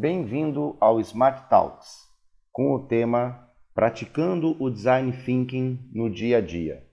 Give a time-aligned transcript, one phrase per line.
[0.00, 2.06] Bem-vindo ao Smart Talks,
[2.52, 6.84] com o tema Praticando o Design Thinking no Dia a Dia.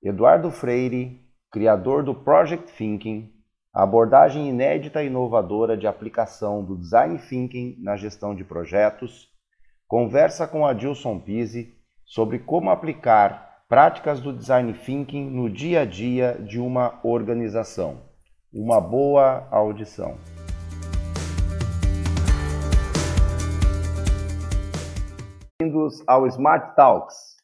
[0.00, 3.28] Eduardo Freire, criador do Project Thinking,
[3.74, 9.28] abordagem inédita e inovadora de aplicação do Design Thinking na gestão de projetos,
[9.88, 16.34] conversa com Adilson Pise sobre como aplicar práticas do Design Thinking no dia a dia
[16.34, 18.00] de uma organização.
[18.54, 20.16] Uma boa audição.
[25.62, 27.36] Bem-vindos ao Smart Talks.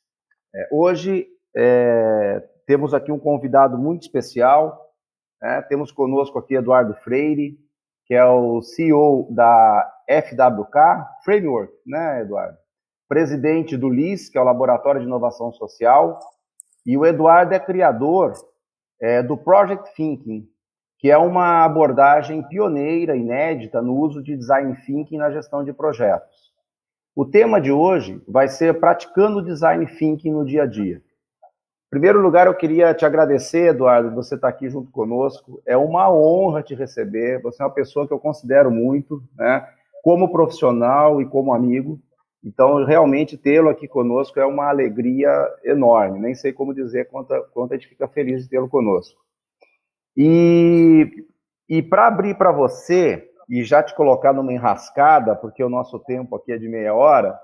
[0.52, 4.92] É, hoje é, temos aqui um convidado muito especial.
[5.40, 5.62] Né?
[5.68, 7.56] Temos conosco aqui Eduardo Freire,
[8.06, 12.58] que é o CEO da FWK Framework, né, Eduardo?
[13.08, 16.18] Presidente do LIS, que é o Laboratório de Inovação Social,
[16.84, 18.32] e o Eduardo é criador
[19.00, 20.44] é, do Project Thinking,
[20.98, 26.27] que é uma abordagem pioneira, inédita no uso de design thinking na gestão de projetos.
[27.18, 30.98] O tema de hoje vai ser praticando design thinking no dia a dia.
[30.98, 35.60] Em primeiro lugar, eu queria te agradecer, Eduardo, você estar aqui junto conosco.
[35.66, 37.42] É uma honra te receber.
[37.42, 39.66] Você é uma pessoa que eu considero muito, né,
[40.00, 41.98] como profissional e como amigo.
[42.44, 45.28] Então, realmente tê-lo aqui conosco é uma alegria
[45.64, 46.20] enorme.
[46.20, 49.20] Nem sei como dizer quanto, quanto a gente fica feliz de tê-lo conosco.
[50.16, 51.26] E,
[51.68, 56.36] e para abrir para você, e já te colocar numa enrascada, porque o nosso tempo
[56.36, 57.38] aqui é de meia hora,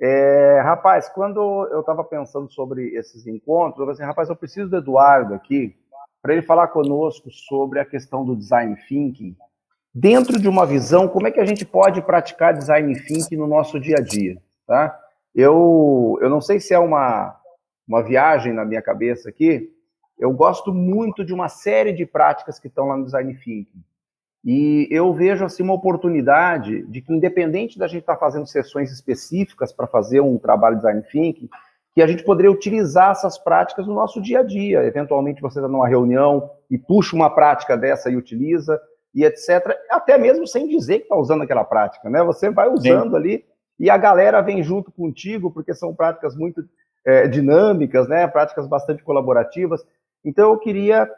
[0.00, 4.68] é, rapaz, quando eu estava pensando sobre esses encontros, eu falei assim, rapaz, eu preciso
[4.68, 5.76] do Eduardo aqui
[6.20, 9.36] para ele falar conosco sobre a questão do design thinking,
[9.94, 13.78] dentro de uma visão, como é que a gente pode praticar design thinking no nosso
[13.78, 14.98] dia a dia, tá?
[15.34, 17.38] Eu, eu não sei se é uma,
[17.86, 19.70] uma viagem na minha cabeça aqui,
[20.18, 23.84] eu gosto muito de uma série de práticas que estão lá no design thinking.
[24.44, 28.92] E eu vejo assim uma oportunidade de que, independente da gente estar tá fazendo sessões
[28.92, 31.48] específicas para fazer um trabalho de design thinking,
[31.94, 34.84] que a gente poderia utilizar essas práticas no nosso dia a dia.
[34.84, 38.78] Eventualmente você está numa reunião e puxa uma prática dessa e utiliza,
[39.14, 39.78] e etc.
[39.88, 42.22] Até mesmo sem dizer que está usando aquela prática, né?
[42.24, 43.16] Você vai usando Sim.
[43.16, 43.44] ali
[43.78, 46.64] e a galera vem junto contigo, porque são práticas muito
[47.06, 48.26] é, dinâmicas, né?
[48.26, 49.86] Práticas bastante colaborativas.
[50.24, 51.08] Então eu queria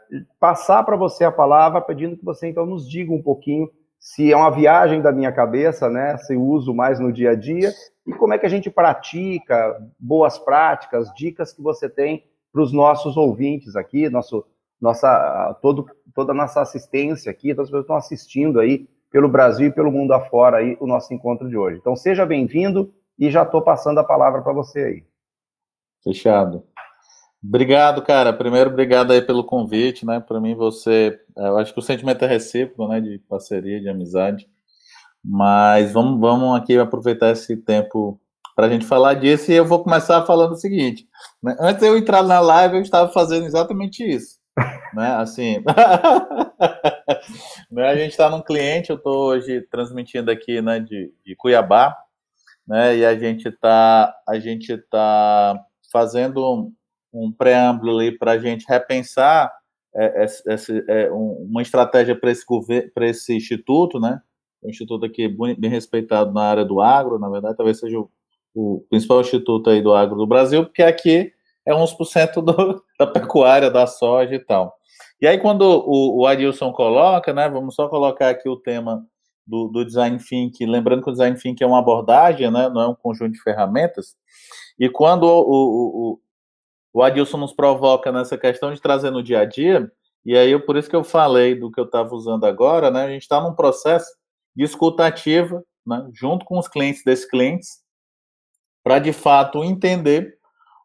[0.40, 4.36] passar para você a palavra, pedindo que você então nos diga um pouquinho se é
[4.36, 6.16] uma viagem da minha cabeça, né?
[6.18, 7.72] Se uso mais no dia a dia
[8.06, 12.72] e como é que a gente pratica boas práticas, dicas que você tem para os
[12.72, 14.44] nossos ouvintes aqui, nosso,
[14.80, 19.28] nossa, todo, toda a nossa assistência aqui, todas as pessoas que estão assistindo aí pelo
[19.28, 21.78] Brasil e pelo mundo afora aí o nosso encontro de hoje.
[21.78, 25.04] Então seja bem-vindo e já estou passando a palavra para você aí.
[26.04, 26.62] Fechado.
[27.48, 28.32] Obrigado, cara.
[28.32, 30.18] Primeiro, obrigado aí pelo convite, né?
[30.18, 33.00] Para mim, você, é, eu acho que o sentimento é recíproco, né?
[33.00, 34.48] De parceria, de amizade.
[35.24, 38.20] Mas vamos, vamos aqui aproveitar esse tempo
[38.54, 39.52] para a gente falar disso.
[39.52, 41.06] E eu vou começar falando o seguinte:
[41.42, 41.56] né?
[41.60, 44.38] antes eu entrar na live, eu estava fazendo exatamente isso,
[44.92, 45.14] né?
[45.16, 45.62] Assim,
[47.70, 47.88] né?
[47.88, 48.90] a gente está num cliente.
[48.90, 50.80] Eu estou hoje transmitindo aqui, né?
[50.80, 51.96] De, de Cuiabá,
[52.66, 52.96] né?
[52.96, 55.60] E a gente está, a gente tá
[55.92, 56.72] fazendo
[57.12, 59.52] um preâmbulo ali para a gente repensar
[59.94, 62.44] é, essa, é, uma estratégia para esse,
[63.00, 64.20] esse instituto, né?
[64.62, 68.10] Um instituto aqui bem respeitado na área do agro, na verdade, talvez seja o,
[68.54, 71.32] o principal instituto aí do agro do Brasil, porque aqui
[71.64, 72.42] é uns por cento
[72.98, 74.76] da pecuária, da soja e tal.
[75.20, 79.02] E aí, quando o, o Adilson coloca, né, vamos só colocar aqui o tema
[79.46, 82.88] do, do, design thinking, lembrando que o design thinking é uma abordagem, né, não é
[82.88, 84.14] um conjunto de ferramentas.
[84.78, 86.20] E quando o, o,
[86.96, 89.92] o Adilson nos provoca nessa questão de trazer no dia a dia,
[90.24, 93.04] e aí por isso que eu falei do que eu estava usando agora, né?
[93.04, 94.10] A gente está num processo
[94.56, 97.82] de escutativa, né, junto com os clientes desses clientes,
[98.82, 100.38] para de fato entender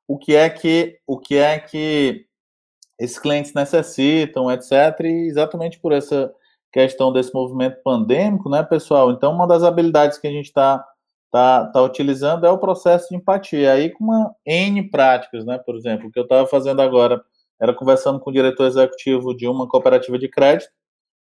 [0.06, 2.26] o que é que o que é que
[3.00, 4.70] esses clientes necessitam, etc.
[5.06, 6.30] E exatamente por essa
[6.74, 9.12] questão desse movimento pandêmico, né, pessoal?
[9.12, 10.86] Então, uma das habilidades que a gente está
[11.32, 13.72] tá, tá utilizando é o processo de empatia.
[13.72, 15.58] Aí com uma N práticas, né?
[15.58, 17.24] Por exemplo, o que eu estava fazendo agora
[17.60, 20.72] era conversando com o diretor executivo de uma cooperativa de crédito,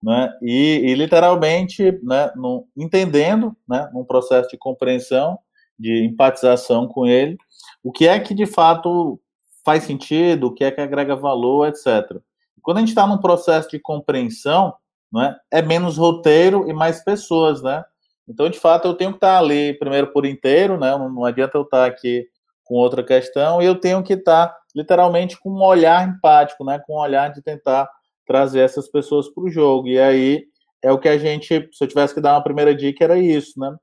[0.03, 0.31] né?
[0.41, 5.39] E, e literalmente, né, no, entendendo, né, num processo de compreensão,
[5.79, 7.37] de empatização com ele,
[7.83, 9.19] o que é que de fato
[9.65, 12.19] faz sentido, o que é que agrega valor, etc.
[12.61, 14.75] Quando a gente está num processo de compreensão,
[15.11, 17.83] né, é menos roteiro e mais pessoas, né?
[18.27, 20.91] Então, de fato, eu tenho que estar ali primeiro por inteiro, né?
[20.91, 22.27] Não, não adianta eu estar aqui
[22.63, 26.79] com outra questão, e eu tenho que estar literalmente com um olhar empático, né?
[26.79, 27.87] Com um olhar de tentar
[28.25, 29.87] trazer essas pessoas para o jogo.
[29.87, 30.45] E aí
[30.83, 33.59] é o que a gente, se eu tivesse que dar uma primeira dica, era isso,
[33.59, 33.75] né?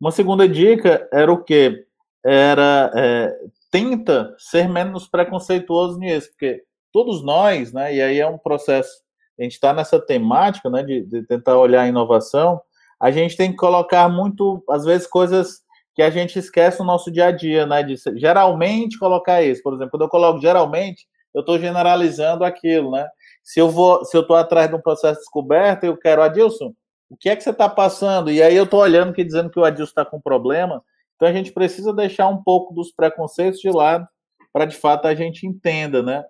[0.00, 1.84] Uma segunda dica era o quê?
[2.24, 3.36] Era é,
[3.70, 7.94] tenta ser menos preconceituoso nisso, porque todos nós, né?
[7.94, 8.90] E aí é um processo,
[9.38, 10.82] a gente está nessa temática, né?
[10.82, 12.60] De, de tentar olhar a inovação,
[13.00, 15.60] a gente tem que colocar muito, às vezes, coisas
[15.94, 17.82] que a gente esquece no nosso dia a dia, né?
[17.82, 19.62] De geralmente colocar isso.
[19.62, 23.08] Por exemplo, quando eu coloco geralmente, eu estou generalizando aquilo, né?
[23.42, 26.74] Se eu vou, se eu estou atrás de um processo de descoberta, eu quero, Adilson,
[27.08, 28.30] o que é que você está passando?
[28.30, 30.82] E aí eu estou olhando que dizendo que o Adilson está com problema.
[31.16, 34.06] Então a gente precisa deixar um pouco dos preconceitos de lado
[34.52, 36.24] para de fato a gente entenda, né?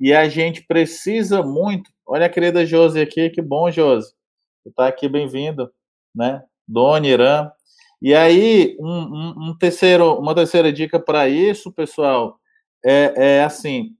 [0.00, 1.90] E a gente precisa muito.
[2.06, 4.08] Olha a querida Josi aqui, que bom, Josi.
[4.62, 5.70] Você está aqui, bem-vindo,
[6.14, 6.42] né?
[6.66, 7.50] Dona Irã.
[8.00, 12.38] E aí, um, um, terceiro, uma terceira dica para isso, pessoal,
[12.84, 13.90] é, é assim: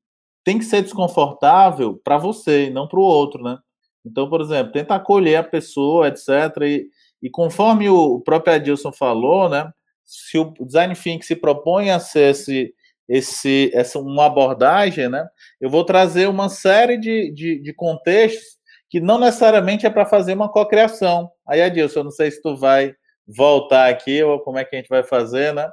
[0.44, 3.58] tem que ser desconfortável para você não para o outro, né?
[4.04, 6.28] Então, por exemplo, tenta acolher a pessoa, etc.
[6.62, 6.88] E,
[7.22, 9.72] e conforme o próprio Adilson falou, né?
[10.04, 12.74] Se o design thinking se propõe a ser esse,
[13.08, 15.26] esse, essa uma abordagem, né?
[15.60, 18.58] Eu vou trazer uma série de, de, de contextos
[18.90, 21.30] que não necessariamente é para fazer uma cocriação.
[21.46, 22.94] Aí, Adilson, eu não sei se tu vai
[23.26, 25.68] voltar aqui ou como é que a gente vai fazer, né?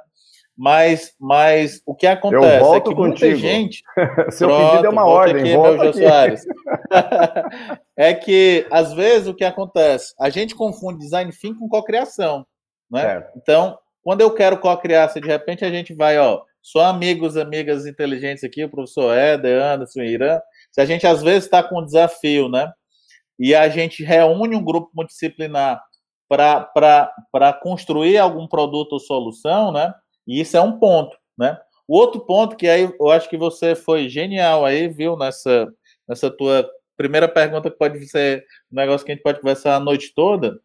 [0.56, 3.36] Mas, mas o que acontece é que muita contigo.
[3.36, 3.82] gente.
[4.30, 5.42] Seu pronto, pedido é uma ordem.
[5.42, 6.46] Aqui, volta aqui.
[7.96, 10.14] é que, às vezes, o que acontece?
[10.20, 12.46] A gente confunde design thinking com cocriação.
[12.90, 13.26] Né?
[13.34, 17.86] Então, quando eu quero cocriar, se de repente a gente vai, ó, só amigos, amigas
[17.86, 20.38] inteligentes aqui, o professor Éder, Anderson, Irã,
[20.70, 22.70] se a gente às vezes está com um desafio, né?
[23.38, 25.82] E a gente reúne um grupo multidisciplinar
[26.28, 29.92] para construir algum produto ou solução, né?
[30.26, 31.58] E isso é um ponto, né?
[31.86, 35.68] O outro ponto que aí eu acho que você foi genial aí, viu, nessa,
[36.08, 39.80] nessa tua primeira pergunta que pode ser um negócio que a gente pode conversar a
[39.80, 40.58] noite toda,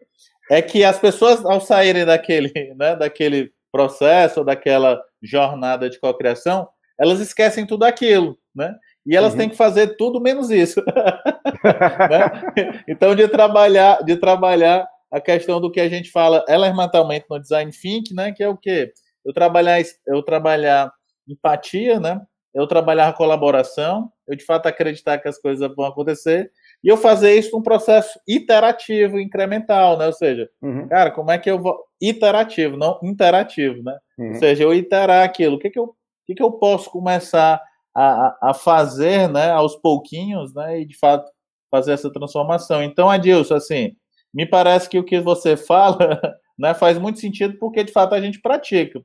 [0.49, 6.67] é que as pessoas ao saírem daquele, né, daquele processo, daquela jornada de cocriação,
[6.99, 8.75] elas esquecem tudo aquilo, né?
[9.07, 9.39] E elas uhum.
[9.39, 10.83] têm que fazer tudo menos isso.
[11.63, 12.83] né?
[12.87, 17.71] Então, de trabalhar, de trabalhar a questão do que a gente fala elementalmente no design
[17.71, 18.31] thinking, né?
[18.31, 18.91] Que é o quê?
[19.27, 20.91] eu trabalhar, eu trabalhar
[21.27, 22.21] empatia, né?
[22.53, 26.49] Eu trabalhar colaboração, eu de fato acreditar que as coisas vão acontecer
[26.81, 30.07] e eu fazer isso num processo iterativo, incremental, né?
[30.07, 30.87] Ou seja, uhum.
[30.87, 33.97] cara, como é que eu vou iterativo, não interativo, né?
[34.17, 34.29] Uhum.
[34.29, 35.95] Ou seja, eu iterar aquilo, o que que eu, o
[36.25, 37.61] que que eu posso começar
[37.97, 39.49] a, a fazer, né?
[39.49, 40.81] Aos pouquinhos, né?
[40.81, 41.29] E de fato
[41.71, 42.83] fazer essa transformação.
[42.83, 43.95] Então, Adilson, assim,
[44.33, 46.21] me parece que o que você fala,
[46.57, 46.73] né?
[46.75, 49.01] Faz muito sentido porque de fato a gente pratica.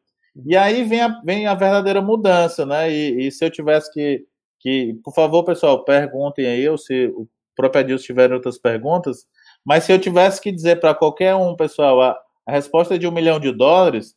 [0.47, 2.91] E aí vem a, vem a verdadeira mudança, né?
[2.91, 4.25] E, e, se eu tivesse que,
[4.61, 4.95] que.
[5.03, 9.27] Por favor, pessoal, perguntem aí, ou se o próprio Adilson tiver outras perguntas,
[9.65, 13.13] mas se eu tivesse que dizer para qualquer um, pessoal, a, a resposta de um
[13.13, 14.15] milhão de dólares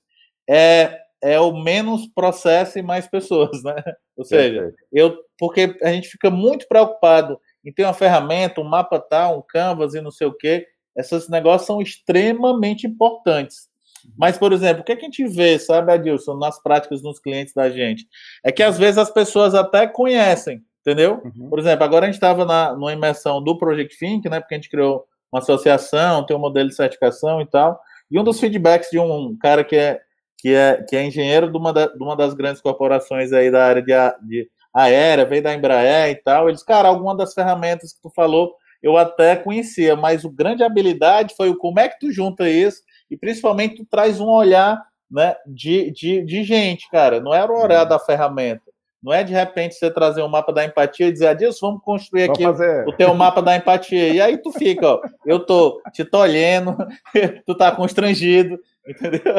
[0.49, 3.75] é, é o menos processo e mais pessoas, né?
[4.15, 8.99] Ou seja, eu, porque a gente fica muito preocupado em ter uma ferramenta, um mapa
[8.99, 10.67] tal, um canvas e não sei o quê.
[10.95, 13.67] Esses negócios são extremamente importantes.
[14.17, 17.69] Mas, por exemplo, o que, a gente vê, sabe, Adilson, nas práticas dos clientes da
[17.69, 18.07] gente?
[18.43, 21.21] É que às vezes as pessoas até conhecem, entendeu?
[21.25, 21.49] Uhum.
[21.49, 22.45] Por exemplo, agora a gente estava
[22.75, 24.39] numa imersão do Project Think, né?
[24.39, 27.81] Porque a gente criou uma associação, tem um modelo de certificação e tal.
[28.09, 29.99] E um dos feedbacks de um cara que é,
[30.45, 33.65] que é, que é engenheiro de uma, da, de uma das grandes corporações aí da
[33.65, 33.91] área de,
[34.27, 36.47] de aérea, veio da Embraer e tal.
[36.47, 41.33] Eles, cara, alguma das ferramentas que tu falou eu até conhecia, mas o grande habilidade
[41.35, 45.35] foi o como é que tu junta isso e principalmente tu traz um olhar né,
[45.47, 47.19] de, de, de gente, cara.
[47.19, 47.89] Não era o olhar uhum.
[47.89, 48.61] da ferramenta.
[49.01, 52.29] Não é de repente você trazer um mapa da empatia e dizer, Adilson, vamos construir
[52.29, 54.09] aqui vamos o teu mapa da empatia.
[54.09, 56.77] E aí tu fica, ó, eu tô te tolhendo,
[57.47, 59.33] tu tá constrangido, entendeu?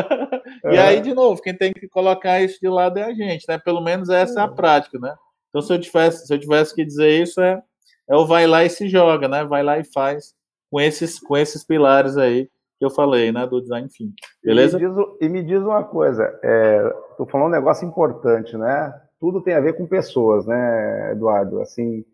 [0.64, 0.74] É.
[0.74, 3.58] E aí, de novo, quem tem que colocar isso de lado é a gente, né?
[3.58, 5.14] Pelo menos essa é a prática, né?
[5.48, 7.62] Então, se eu tivesse, se eu tivesse que dizer isso, é,
[8.08, 9.44] é o vai lá e se joga, né?
[9.44, 10.34] Vai lá e faz
[10.70, 12.48] com esses, com esses pilares aí
[12.78, 14.14] que eu falei, né, do design thinking.
[14.44, 14.78] Beleza?
[14.78, 18.92] E me diz, e me diz uma coisa, é, tô falando um negócio importante, né?
[19.18, 21.60] Tudo tem a ver com pessoas, né, Eduardo?
[21.62, 22.04] Assim,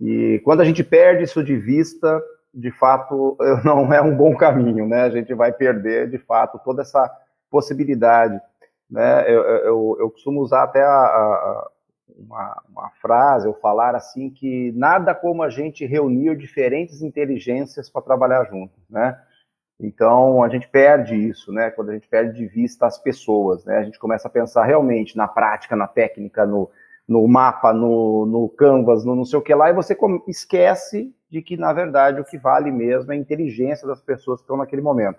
[0.00, 2.22] e quando a gente perde isso de vista,
[2.56, 5.02] de fato, não é um bom caminho, né?
[5.02, 7.08] A gente vai perder, de fato, toda essa
[7.50, 8.40] possibilidade,
[8.90, 9.30] né?
[9.30, 11.70] Eu, eu, eu costumo usar até a, a,
[12.16, 18.00] uma, uma frase, ou falar assim, que nada como a gente reunir diferentes inteligências para
[18.00, 19.20] trabalhar juntos, né?
[19.78, 21.70] Então, a gente perde isso, né?
[21.70, 23.76] Quando a gente perde de vista as pessoas, né?
[23.76, 26.70] A gente começa a pensar realmente na prática, na técnica, no,
[27.08, 29.96] no mapa, no, no Canvas, no não sei o que lá, e você
[30.26, 34.44] esquece de que, na verdade, o que vale mesmo é a inteligência das pessoas que
[34.44, 35.18] estão naquele momento.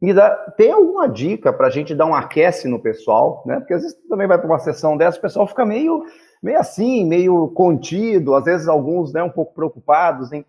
[0.00, 3.60] Me dá, tem alguma dica para a gente dar um aquece no pessoal, né?
[3.60, 6.04] Porque às vezes também vai para uma sessão dessa, o pessoal fica meio,
[6.42, 10.32] meio assim, meio contido, às vezes alguns né, um pouco preocupados.
[10.32, 10.44] Hein?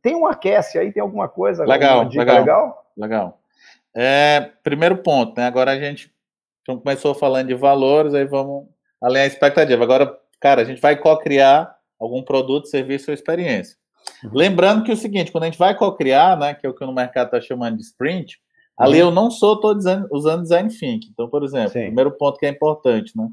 [0.00, 1.64] Tem um aquece aí, tem alguma coisa?
[1.64, 2.86] Legal, alguma legal, legal.
[2.96, 3.40] Legal.
[3.94, 5.46] É, primeiro ponto, né?
[5.46, 6.10] Agora a gente
[6.66, 8.66] começou falando de valores, aí vamos
[9.00, 9.82] além da expectativa.
[9.82, 13.76] Agora, cara, a gente vai co-criar algum produto, serviço ou experiência.
[14.24, 14.30] Uhum.
[14.34, 16.84] Lembrando que é o seguinte, quando a gente vai co-criar, né, que é o que
[16.84, 18.38] no mercado está chamando de sprint,
[18.78, 19.08] ali uhum.
[19.08, 21.10] eu não sou tô dizendo, usando design thinking.
[21.12, 21.86] Então, por exemplo, Sim.
[21.86, 23.28] primeiro ponto que é importante, né,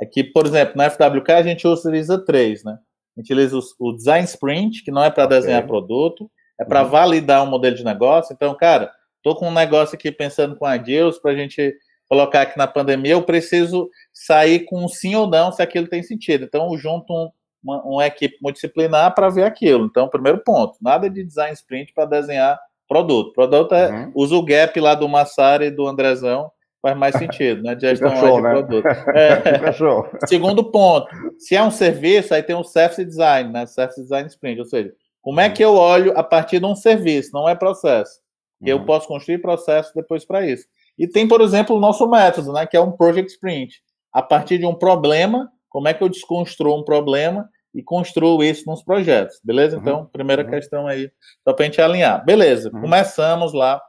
[0.00, 2.78] é que, por exemplo, na FWK a gente utiliza três, né?
[3.16, 5.38] A gente utiliza o, o design sprint, que não é para okay.
[5.38, 6.88] desenhar produto, é para uhum.
[6.88, 8.32] validar um modelo de negócio.
[8.32, 8.90] Então, cara,
[9.22, 11.74] tô com um negócio aqui pensando com a Deus para a gente
[12.10, 16.02] colocar aqui na pandemia, eu preciso sair com um sim ou não se aquilo tem
[16.02, 16.44] sentido.
[16.44, 17.30] Então, eu junto um,
[17.62, 19.86] uma, uma equipe multidisciplinar para ver aquilo.
[19.86, 23.32] Então, primeiro ponto, nada de design sprint para desenhar produto.
[23.32, 24.12] Produto é, uhum.
[24.16, 26.50] usa o gap lá do Massari e do Andrezão,
[26.82, 27.76] faz mais sentido, né?
[27.76, 28.50] De gestão show, de né?
[28.50, 28.84] produto.
[29.14, 30.26] É.
[30.26, 31.06] Segundo ponto,
[31.38, 33.66] se é um serviço, aí tem o service design, né?
[33.66, 37.30] Service design sprint, ou seja, como é que eu olho a partir de um serviço,
[37.32, 38.18] não é processo.
[38.60, 38.66] Uhum.
[38.66, 40.66] Eu posso construir processo depois para isso.
[41.00, 43.80] E tem, por exemplo, o nosso método, né, que é um Project Sprint.
[44.12, 48.66] A partir de um problema, como é que eu desconstruo um problema e construo isso
[48.66, 49.76] nos projetos, beleza?
[49.76, 49.82] Uhum.
[49.82, 50.50] Então, primeira uhum.
[50.50, 51.10] questão aí,
[51.42, 52.22] só para a gente alinhar.
[52.22, 52.82] Beleza, uhum.
[52.82, 53.80] começamos lá.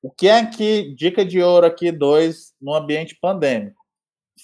[0.00, 3.82] O que é que, dica de ouro aqui, dois, no ambiente pandêmico?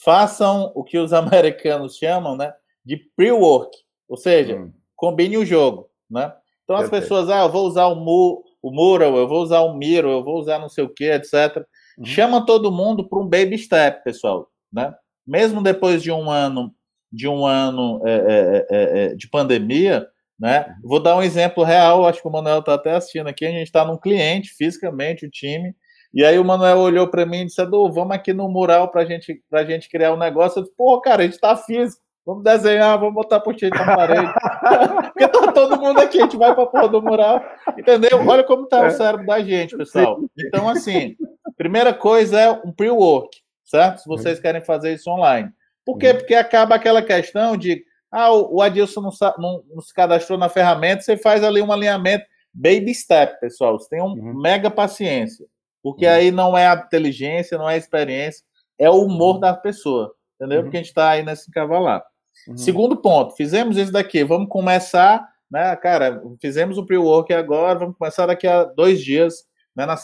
[0.04, 2.52] Façam o que os americanos chamam, né,
[2.84, 3.70] de pre-work,
[4.08, 4.72] ou seja, uhum.
[4.96, 6.34] combine o jogo, né?
[6.64, 7.02] Então, as Perfeito.
[7.02, 10.24] pessoas, ah, eu vou usar o, mu o Mural, eu vou usar o Miro, eu
[10.24, 11.64] vou usar não sei o que, etc.
[11.98, 12.04] Uhum.
[12.04, 14.94] Chama todo mundo para um baby step, pessoal, né?
[15.26, 16.74] Mesmo depois de um ano
[17.10, 20.06] de um ano é, é, é, é de pandemia,
[20.38, 20.66] né?
[20.82, 20.88] Uhum.
[20.88, 23.46] Vou dar um exemplo real, acho que o Manuel está até assistindo aqui.
[23.46, 25.74] A gente está num cliente, fisicamente, o time,
[26.12, 29.04] e aí o Manuel olhou para mim e disse: Edu, vamos aqui no mural para
[29.04, 30.58] gente, a gente criar um negócio.
[30.58, 32.02] Eu disse: Pô, cara, a gente está físico.
[32.26, 34.32] Vamos desenhar, vamos botar por na parede.
[35.14, 37.40] Porque tá todo mundo aqui, a gente vai pra porra do mural.
[37.78, 38.26] Entendeu?
[38.26, 40.18] Olha como tá o cérebro da gente, pessoal.
[40.36, 41.16] Então, assim,
[41.56, 44.00] Primeira coisa é um pre-work, certo?
[44.00, 45.50] Se vocês querem fazer isso online.
[45.84, 46.12] Por quê?
[46.12, 51.02] Porque acaba aquela questão de ah, o Adilson não, não, não se cadastrou na ferramenta,
[51.02, 53.78] você faz ali um alinhamento baby step, pessoal.
[53.78, 54.38] Você tem um uhum.
[54.38, 55.46] mega paciência.
[55.82, 56.12] Porque uhum.
[56.12, 58.44] aí não é a inteligência, não é a experiência,
[58.78, 59.40] é o humor uhum.
[59.40, 60.14] da pessoa.
[60.34, 60.58] Entendeu?
[60.58, 60.64] Uhum.
[60.64, 62.04] Porque a gente está aí nesse cavalar.
[62.48, 62.56] Uhum.
[62.56, 64.24] Segundo ponto, fizemos isso daqui.
[64.24, 66.22] Vamos começar, né, cara?
[66.40, 69.44] Fizemos o pre-work agora, vamos começar daqui a dois dias
[69.76, 69.96] né, na,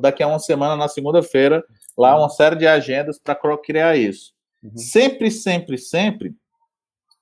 [0.00, 1.64] daqui a uma semana, na segunda-feira,
[1.96, 4.32] lá uma série de agendas para criar isso.
[4.62, 4.76] Uhum.
[4.76, 6.34] Sempre, sempre, sempre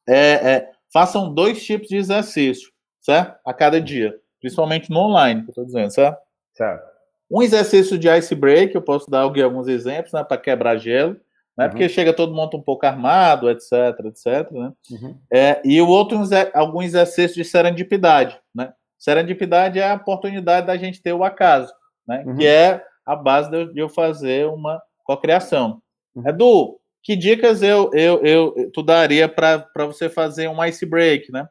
[0.07, 2.71] é, é, façam dois tipos de exercício,
[3.01, 3.39] certo?
[3.47, 6.19] A cada dia, principalmente no online, que eu estou dizendo, certo?
[6.53, 6.95] Certo.
[7.31, 11.17] Um exercício de ice break, eu posso dar alguns exemplos, né, para quebrar gelo,
[11.57, 11.71] né, uhum.
[11.71, 13.73] porque chega todo mundo um pouco armado, etc,
[14.07, 14.73] etc, né?
[14.91, 15.19] Uhum.
[15.33, 16.21] É, e o outro,
[16.53, 18.73] algum exercício de serendipidade, né?
[18.99, 21.73] Serendipidade é a oportunidade da gente ter o acaso
[22.07, 22.23] né?
[22.27, 22.37] Uhum.
[22.37, 25.81] Que é a base de eu fazer uma cocriação.
[26.15, 26.29] Uhum.
[26.29, 31.47] Edu, que dicas eu, eu, eu tu daria para você fazer um ice break, né?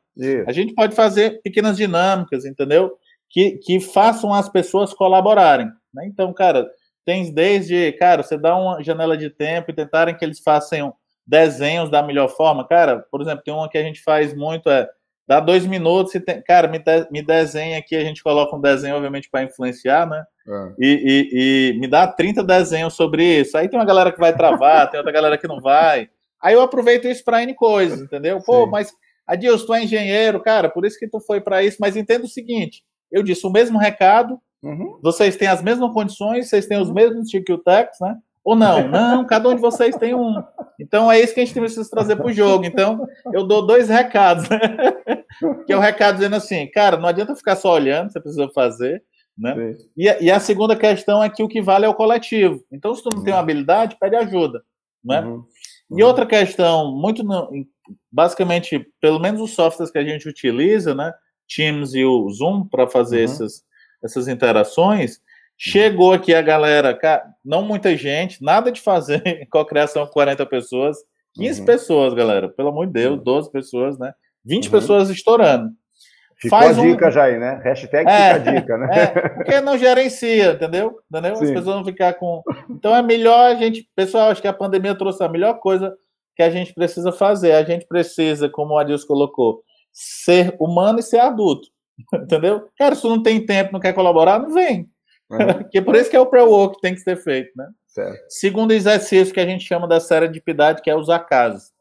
[0.48, 2.94] A gente pode fazer pequenas dinâmicas, entendeu?
[3.30, 5.68] Que, que façam as pessoas colaborarem.
[5.94, 6.06] Né?
[6.08, 6.70] Então, cara,
[7.06, 10.94] tem desde, cara, você dá uma janela de tempo e tentarem que eles façam
[11.26, 12.68] desenhos da melhor forma.
[12.68, 14.88] Cara, por exemplo, tem uma que a gente faz muito, é
[15.28, 18.62] dá dois minutos e tem, cara, me, de, me desenha aqui, a gente coloca um
[18.62, 20.24] desenho, obviamente, para influenciar, né?
[20.48, 20.74] É.
[20.80, 23.58] E, e, e, me dá 30 desenhos sobre isso.
[23.58, 26.10] Aí tem uma galera que vai travar, tem outra galera que não vai.
[26.42, 28.42] Aí eu aproveito isso para N coisas, entendeu?
[28.42, 28.72] Pô, Sim.
[28.72, 28.94] mas
[29.26, 31.78] Adilson, tu é engenheiro, cara, por isso que tu foi para isso.
[31.80, 35.00] Mas entenda o seguinte: eu disse o mesmo recado, uhum.
[35.02, 36.94] vocês têm as mesmas condições, vocês têm os uhum.
[36.96, 38.18] mesmos TQTechs, né?
[38.44, 38.88] Ou não?
[38.90, 40.44] Não, cada um de vocês tem um.
[40.80, 42.66] Então é isso que a gente precisa trazer para o jogo.
[42.66, 44.60] Então, eu dou dois recados, né?
[45.66, 49.04] Que é o recado dizendo assim, cara, não adianta ficar só olhando, você precisa fazer.
[49.38, 49.76] Né?
[49.98, 52.64] E, a, e, a segunda questão é que o que vale é o coletivo.
[52.72, 53.24] Então, se tu não uhum.
[53.24, 54.62] tem uma habilidade, pede ajuda.
[55.04, 55.22] Né?
[55.22, 55.44] Uhum.
[55.90, 56.00] Uhum.
[56.00, 57.50] E outra questão, muito no,
[58.12, 61.12] basicamente, pelo menos os softwares que a gente utiliza, né?
[61.48, 63.24] Teams e o Zoom para fazer uhum.
[63.24, 63.64] essas,
[64.04, 65.22] essas interações,
[65.58, 66.98] Chegou aqui a galera,
[67.44, 70.98] não muita gente, nada de fazer co-criação com 40 pessoas,
[71.36, 71.66] 15 uhum.
[71.66, 74.14] pessoas, galera, pelo amor de Deus, 12 pessoas, né?
[74.44, 74.72] 20 uhum.
[74.72, 75.72] pessoas estourando.
[76.36, 77.12] Ficou Faz a dica um...
[77.12, 77.62] já aí, né?
[77.64, 78.88] Hashtag é, fica a dica, né?
[78.92, 81.00] É, porque não gerencia, entendeu?
[81.10, 81.34] entendeu?
[81.34, 82.42] As pessoas vão ficar com.
[82.70, 83.88] Então é melhor a gente.
[83.96, 85.96] Pessoal, acho que a pandemia trouxe a melhor coisa
[86.36, 87.54] que a gente precisa fazer.
[87.54, 91.70] A gente precisa, como o Adilson colocou, ser humano e ser adulto.
[92.14, 92.70] Entendeu?
[92.78, 94.90] Cara, se tu não tem tempo, não quer colaborar, não vem.
[95.30, 95.38] Uhum.
[95.72, 97.68] que por isso que é o pré-work que tem que ser feito, né?
[97.88, 98.26] Certo.
[98.30, 101.72] Segundo exercício que a gente chama da série de piedade, que é os acasos.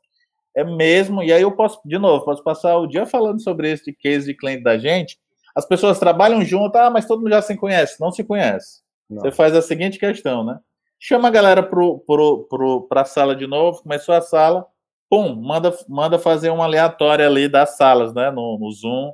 [0.55, 3.93] É mesmo, e aí eu posso, de novo, posso passar o dia falando sobre esse
[3.93, 5.19] case de cliente da gente.
[5.55, 8.01] As pessoas trabalham junto, ah, mas todo mundo já se conhece.
[8.01, 8.83] Não se conhece.
[9.09, 9.23] Não.
[9.23, 10.59] Você faz a seguinte questão, né?
[10.99, 14.67] Chama a galera para pro, pro, a sala de novo, começou a sala,
[15.11, 18.31] pum, manda, manda fazer uma aleatória ali das salas, né?
[18.31, 19.13] No, no Zoom.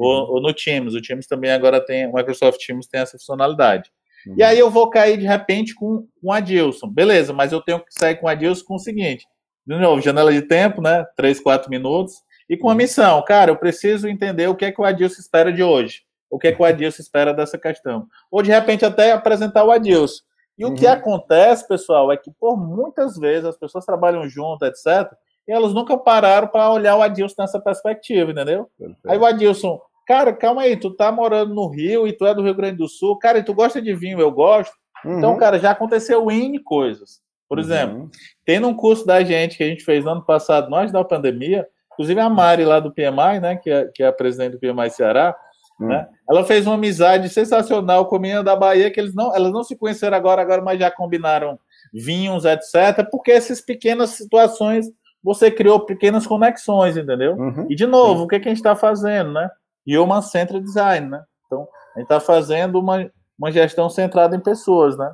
[0.00, 0.94] Ou, ou, no Teams.
[0.94, 3.90] O Teams também agora tem, o Microsoft Teams tem essa funcionalidade.
[4.26, 4.34] Uhum.
[4.38, 6.88] E aí eu vou cair de repente com, com a Dilson.
[6.88, 9.26] Beleza, mas eu tenho que sair com a Dilson com o seguinte:
[9.66, 11.04] de novo, janela de tempo, né?
[11.16, 12.14] Três, quatro minutos.
[12.48, 12.78] E com a uhum.
[12.78, 16.02] missão, cara, eu preciso entender o que é que o Adilson espera de hoje.
[16.28, 18.06] O que é que o Adilson espera dessa questão.
[18.30, 20.22] Ou de repente até apresentar o Adilson.
[20.58, 20.72] E uhum.
[20.72, 20.92] o que uhum.
[20.92, 25.12] acontece, pessoal, é que por muitas vezes as pessoas trabalham junto, etc.
[25.46, 28.68] E elas nunca pararam para olhar o Adilson nessa perspectiva, entendeu?
[28.76, 28.98] Perfeito.
[29.08, 29.80] Aí o Adilson,
[30.10, 32.88] cara, calma aí, tu tá morando no Rio e tu é do Rio Grande do
[32.88, 34.74] Sul, cara, e tu gosta de vinho, eu gosto.
[34.98, 35.18] Então, uhum.
[35.18, 37.20] Então, cara, já aconteceu N coisas.
[37.48, 37.64] Por uhum.
[37.64, 38.10] exemplo,
[38.44, 41.64] tem um curso da gente que a gente fez no ano passado, nós da pandemia,
[41.92, 44.90] inclusive a Mari lá do PMI, né, que é, que é a presidente do PMI
[44.90, 45.32] Ceará,
[45.78, 45.86] uhum.
[45.86, 49.52] né, ela fez uma amizade sensacional com a menina da Bahia, que eles não, elas
[49.52, 51.56] não se conheceram agora, agora, mas já combinaram
[51.94, 54.86] vinhos, etc., porque essas pequenas situações
[55.22, 57.36] você criou pequenas conexões, entendeu?
[57.36, 57.66] Uhum.
[57.70, 59.48] E, de novo, o que, que a gente está fazendo, né?
[59.86, 61.24] Human Centered Design, né?
[61.46, 65.12] Então, a gente está fazendo uma, uma gestão centrada em pessoas, né?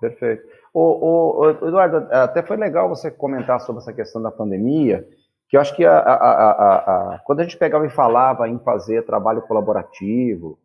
[0.00, 0.42] Perfeito.
[0.72, 5.06] O, o, Eduardo, até foi legal você comentar sobre essa questão da pandemia,
[5.48, 9.06] que eu acho que a, a, a, quando a gente pegava e falava em fazer
[9.06, 10.58] trabalho colaborativo,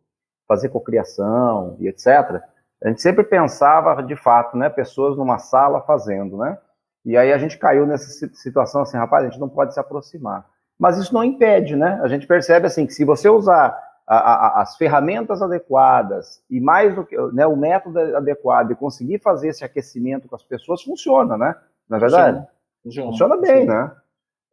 [0.48, 2.42] fazer cocriação e etc.,
[2.82, 6.58] a gente sempre pensava, de fato, né, pessoas numa sala fazendo, né?
[7.04, 10.46] E aí a gente caiu nessa situação assim, rapaz, a gente não pode se aproximar.
[10.80, 12.00] Mas isso não impede, né?
[12.02, 16.94] A gente percebe assim que se você usar a, a, as ferramentas adequadas e mais
[16.94, 21.36] do que né, o método adequado e conseguir fazer esse aquecimento com as pessoas, funciona,
[21.36, 21.54] né?
[21.86, 22.46] Na é verdade?
[22.82, 23.92] Funciona, funciona bem, né?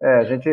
[0.01, 0.49] É, a gente.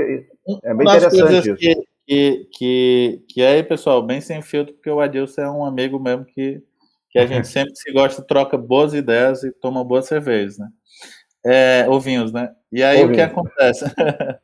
[0.63, 1.57] É bem interessante isso.
[1.57, 1.75] Que,
[2.07, 6.25] que, que, que aí, pessoal, bem sem filtro, porque o Adilson é um amigo mesmo
[6.25, 6.63] que,
[7.11, 10.69] que a gente sempre se gosta, troca boas ideias e toma boas cervejas, né?
[11.45, 12.55] É, ovinhos, né?
[12.71, 13.85] E aí o que acontece?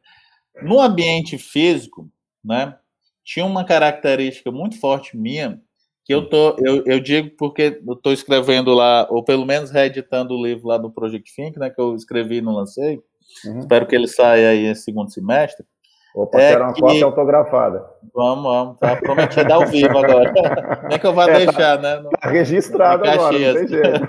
[0.63, 2.11] no ambiente físico,
[2.45, 2.77] né?
[3.25, 5.61] tinha uma característica muito forte minha,
[6.05, 10.35] que eu, tô, eu, eu digo porque eu estou escrevendo lá, ou pelo menos reeditando
[10.35, 13.01] o livro lá do Project Think, né, que eu escrevi e não lancei.
[13.47, 13.61] Uhum.
[13.61, 15.65] Espero que ele saia aí esse segundo semestre.
[16.13, 16.81] Opa, é quero uma que...
[16.81, 17.85] cópia autografada.
[18.13, 18.79] Vamos, vamos.
[18.79, 20.33] Tá prometido ao vivo agora.
[20.91, 21.97] Nem que eu vá é, tá deixar, tá, né?
[22.01, 24.05] No, tá registrado agora, não tem jeito.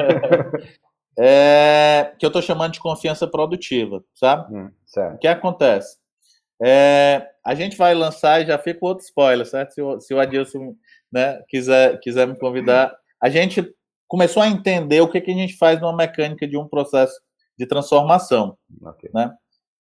[1.19, 4.51] é, que eu estou chamando de confiança produtiva, sabe?
[4.51, 4.71] Hum,
[5.13, 6.00] o que acontece?
[6.63, 9.73] É, a gente vai lançar, e já fica outro spoiler, certo?
[9.73, 10.75] Se o, se o Adilson
[11.11, 12.95] né, quiser, quiser me convidar.
[13.21, 13.73] A gente
[14.07, 17.13] começou a entender o que, que a gente faz numa mecânica de um processo
[17.57, 18.57] de transformação.
[18.81, 19.09] Okay.
[19.13, 19.31] Né?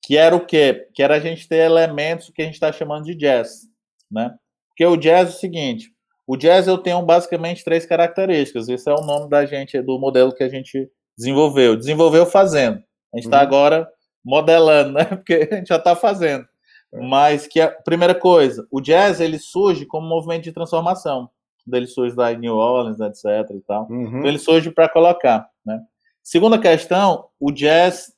[0.03, 0.87] Que era o quê?
[0.93, 3.61] Que era a gente ter elementos que a gente está chamando de jazz.
[4.09, 4.33] Né?
[4.67, 5.89] Porque o jazz é o seguinte:
[6.27, 8.67] o jazz eu tenho basicamente três características.
[8.67, 11.75] Esse é o nome da gente, do modelo que a gente desenvolveu.
[11.75, 12.83] Desenvolveu fazendo.
[13.13, 13.43] A gente está uhum.
[13.43, 13.87] agora
[14.23, 15.05] modelando, né?
[15.17, 16.45] Porque a gente já está fazendo.
[16.93, 21.29] Mas que a primeira coisa, o jazz ele surge como um movimento de transformação.
[21.71, 23.49] Ele surge em New Orleans, etc.
[23.55, 23.87] E tal.
[23.89, 24.07] Uhum.
[24.07, 25.47] Então ele surge para colocar.
[25.65, 25.79] Né?
[26.21, 28.13] Segunda questão, o jazz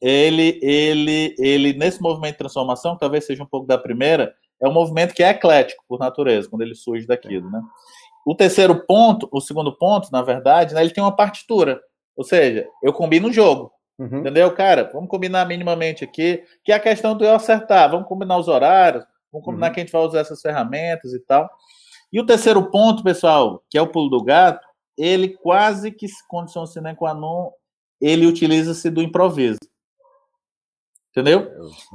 [0.00, 4.72] ele, ele, ele nesse movimento de transformação, talvez seja um pouco da primeira, é um
[4.72, 7.62] movimento que é eclético por natureza, quando ele surge daquilo, né?
[8.26, 11.80] O terceiro ponto, o segundo ponto, na verdade, né, ele tem uma partitura,
[12.16, 13.70] ou seja, eu combino o jogo.
[13.98, 14.18] Uhum.
[14.18, 14.90] Entendeu, cara?
[14.92, 17.90] Vamos combinar minimamente aqui, que é a questão do eu acertar.
[17.90, 19.72] Vamos combinar os horários, vamos combinar uhum.
[19.72, 21.48] que a gente vai usar essas ferramentas e tal.
[22.12, 26.66] E o terceiro ponto, pessoal, que é o pulo do gato, ele quase que condição
[26.66, 27.50] sine qua non,
[28.00, 29.58] ele utiliza-se do improviso.
[31.10, 31.48] Entendeu?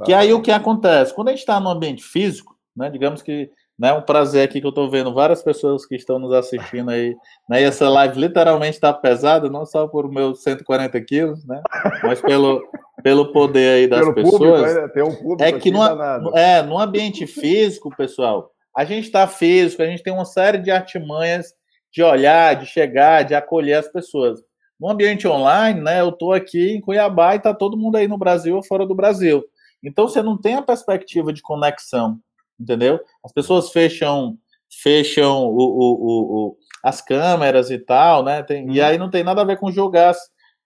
[0.04, 1.14] Que aí o que acontece?
[1.14, 4.66] Quando a gente está no ambiente físico, né, digamos que né, um prazer aqui que
[4.66, 7.16] eu estou vendo várias pessoas que estão nos assistindo aí.
[7.48, 11.62] Né, e essa live literalmente está pesada, não só por meus 140 quilos, né,
[12.02, 12.62] mas pelo,
[13.02, 14.70] pelo poder aí das pelo pessoas.
[14.70, 19.26] Público, tem um público é que no, é, no ambiente físico, pessoal, a gente está
[19.26, 21.46] físico, a gente tem uma série de artimanhas
[21.90, 24.40] de olhar, de chegar, de acolher as pessoas.
[24.78, 28.18] No ambiente online, né, eu estou aqui em Cuiabá e está todo mundo aí no
[28.18, 29.42] Brasil ou fora do Brasil.
[29.82, 32.20] Então você não tem a perspectiva de conexão
[32.60, 33.00] entendeu?
[33.24, 34.38] As pessoas fecham
[34.82, 38.42] fecham o, o, o, as câmeras e tal, né?
[38.42, 38.86] Tem, E uhum.
[38.86, 40.14] aí não tem nada a ver com jogar,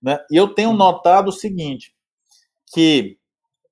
[0.02, 0.18] né?
[0.30, 1.94] E eu tenho notado o seguinte,
[2.72, 3.16] que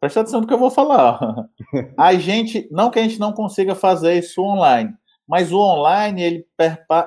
[0.01, 1.19] presta atenção no que eu vou falar.
[1.99, 4.93] A gente, não que a gente não consiga fazer isso online,
[5.29, 6.47] mas o online, ele,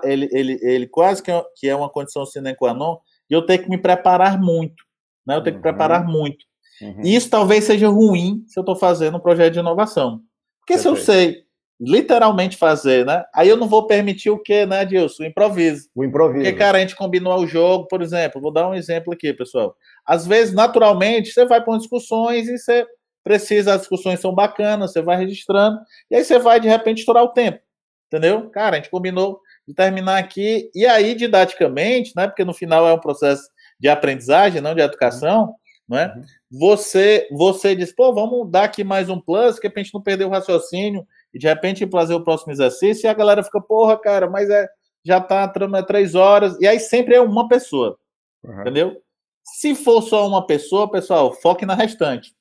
[0.03, 2.97] ele, ele, ele quase que é, que é uma condição sine qua non,
[3.29, 4.83] e eu tenho que me preparar muito.
[5.27, 5.35] Né?
[5.35, 5.73] Eu tenho que uhum.
[5.73, 6.45] preparar muito.
[6.81, 7.01] Uhum.
[7.03, 10.21] E isso talvez seja ruim se eu estou fazendo um projeto de inovação.
[10.65, 11.45] Porque se eu sei
[11.79, 13.23] literalmente fazer, né?
[13.33, 15.23] Aí eu não vou permitir o quê, né, Dilson?
[15.23, 15.89] O improviso.
[15.93, 16.43] O improviso.
[16.43, 19.75] Porque, cara, a gente combinou o jogo, por exemplo, vou dar um exemplo aqui, pessoal.
[20.05, 22.85] Às vezes, naturalmente, você vai para discussões e você
[23.23, 25.79] precisa, as discussões são bacanas, você vai registrando,
[26.11, 27.59] e aí você vai, de repente, estourar o tempo.
[28.07, 28.49] Entendeu?
[28.51, 32.27] Cara, a gente combinou de terminar aqui, e aí, didaticamente, né?
[32.27, 33.43] Porque no final é um processo
[33.79, 35.55] de aprendizagem, não de educação,
[35.87, 36.13] não é?
[36.15, 36.23] Uhum.
[36.59, 40.25] Você, você diz, pô, vamos dar aqui mais um plus, que a gente não perder
[40.25, 44.29] o raciocínio, e de repente fazer o próximo exercício, e a galera fica, porra, cara,
[44.29, 44.67] mas é,
[45.03, 47.97] já tá é três horas, e aí sempre é uma pessoa,
[48.43, 48.61] uhum.
[48.61, 49.01] entendeu?
[49.43, 52.33] Se for só uma pessoa, pessoal, foque na restante,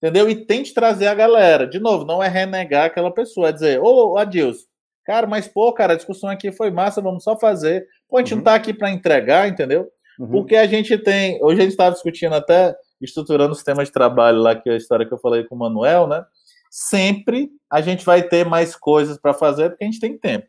[0.00, 0.28] entendeu?
[0.30, 1.66] E tente trazer a galera.
[1.66, 4.64] De novo, não é renegar aquela pessoa, é dizer, ô, oh, Adilson,
[5.04, 7.84] cara, mas pô, cara, a discussão aqui foi massa, vamos só fazer.
[8.08, 8.36] Pô, a gente uhum.
[8.36, 9.90] não tá aqui para entregar, entendeu?
[10.18, 10.28] Uhum.
[10.28, 14.40] Porque a gente tem, hoje a gente estava discutindo até, estruturando os temas de trabalho
[14.40, 16.24] lá, que é a história que eu falei com o Manuel, né?
[16.70, 20.46] sempre a gente vai ter mais coisas para fazer porque a gente tem tempo.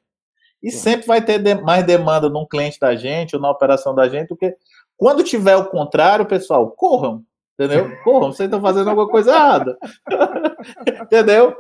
[0.62, 4.10] E sempre vai ter de, mais demanda num cliente da gente ou na operação da
[4.10, 4.56] gente, porque
[4.98, 7.24] quando tiver o contrário, pessoal, corram.
[7.60, 7.92] Entendeu?
[8.06, 9.78] Corram, vocês estão fazendo alguma coisa errada.
[11.04, 11.58] entendeu?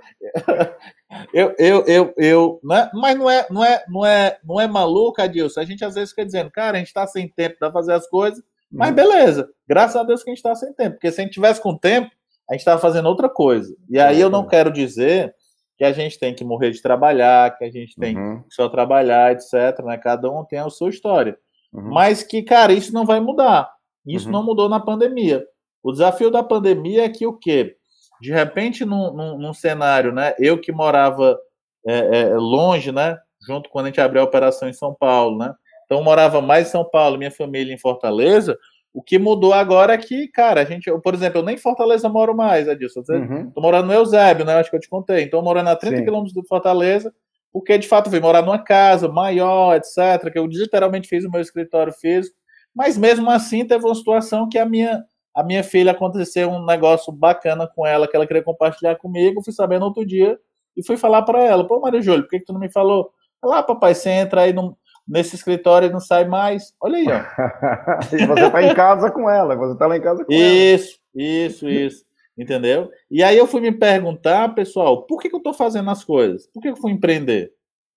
[1.34, 2.90] Eu, eu, eu, eu né?
[2.94, 5.60] mas não é, não é, não é, não é maluco, Adilson.
[5.60, 8.08] A gente às vezes fica dizendo, cara, a gente está sem tempo para fazer as
[8.08, 8.96] coisas, mas uhum.
[8.96, 11.62] beleza, graças a Deus que a gente está sem tempo, porque se a gente tivesse
[11.62, 12.10] com tempo,
[12.50, 13.76] a gente estava fazendo outra coisa.
[13.90, 15.36] E aí eu não quero dizer
[15.78, 18.44] que a gente tem que morrer de trabalhar, que a gente tem uhum.
[18.44, 19.84] que só trabalhar, etc.
[19.84, 19.98] Né?
[19.98, 21.38] Cada um tem a sua história.
[21.74, 21.90] Uhum.
[21.94, 23.70] Mas que, cara, isso não vai mudar.
[24.06, 24.32] Isso uhum.
[24.32, 25.46] não mudou na pandemia.
[25.84, 27.76] O desafio da pandemia é que o quê?
[28.22, 30.34] De repente, num, num, num cenário, né?
[30.38, 31.40] Eu que morava
[31.88, 33.18] é, é, longe, né?
[33.48, 35.54] Junto quando a gente abriu a operação em São Paulo, né?
[35.86, 38.58] Então, eu morava mais em São Paulo, minha família em Fortaleza.
[38.94, 41.60] O que mudou agora é que, cara, a gente, eu, por exemplo, eu nem em
[41.60, 43.02] Fortaleza moro mais, Adilson.
[43.10, 43.52] Uhum.
[43.52, 44.56] Tô morando no Eusébio, né?
[44.56, 45.24] Acho que eu te contei.
[45.24, 46.04] Então, morando a 30 Sim.
[46.04, 47.14] quilômetros de Fortaleza,
[47.52, 50.32] porque de fato eu fui morar numa casa maior, etc.
[50.32, 52.36] Que eu literalmente fiz o meu escritório físico.
[52.76, 55.04] Mas mesmo assim, teve uma situação que a minha,
[55.40, 59.42] a minha filha aconteceu um negócio bacana com ela, que ela queria compartilhar comigo.
[59.42, 60.38] Fui saber no outro dia
[60.76, 63.12] e fui falar para ela: pô, Maria Júlia, por que, que tu não me falou?
[63.42, 64.76] Lá, ah, papai, você entra aí num
[65.08, 66.74] nesse escritório e não sai mais.
[66.82, 67.22] Olha aí, ó.
[68.14, 70.54] e você está em casa com ela, você está lá em casa com isso, ela.
[70.54, 72.06] Isso, isso, isso.
[72.38, 72.90] Entendeu?
[73.10, 76.48] E aí eu fui me perguntar, pessoal, por que, que eu estou fazendo as coisas?
[76.48, 77.52] Por que, que eu fui empreender?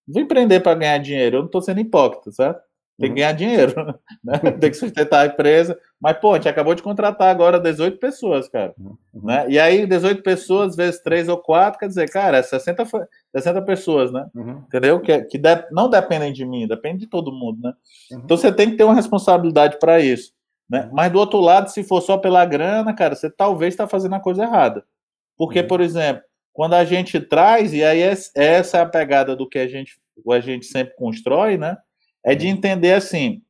[0.06, 2.60] Vou empreender para ganhar dinheiro, eu não estou sendo hipócrita, certo?
[3.02, 3.74] Tem que ganhar dinheiro,
[4.22, 4.38] né?
[4.38, 5.76] tem que sustentar a empresa.
[6.00, 8.72] Mas, pô, a gente acabou de contratar agora 18 pessoas, cara.
[8.78, 8.96] Uhum.
[9.24, 9.46] Né?
[9.48, 12.86] E aí, 18 pessoas vezes 3 ou 4, quer dizer, cara, é 60,
[13.34, 14.24] 60 pessoas, né?
[14.32, 14.62] Uhum.
[14.68, 15.00] Entendeu?
[15.00, 17.72] Que, que de, não dependem de mim, depende de todo mundo, né?
[18.12, 18.20] Uhum.
[18.24, 20.32] Então você tem que ter uma responsabilidade para isso.
[20.70, 20.84] Né?
[20.84, 20.90] Uhum.
[20.92, 24.20] Mas do outro lado, se for só pela grana, cara, você talvez está fazendo a
[24.20, 24.84] coisa errada.
[25.36, 25.66] Porque, uhum.
[25.66, 29.66] por exemplo, quando a gente traz, e aí essa é a pegada do que a
[29.66, 29.98] gente,
[30.30, 31.76] a gente sempre constrói, né?
[32.24, 33.42] É de entender assim,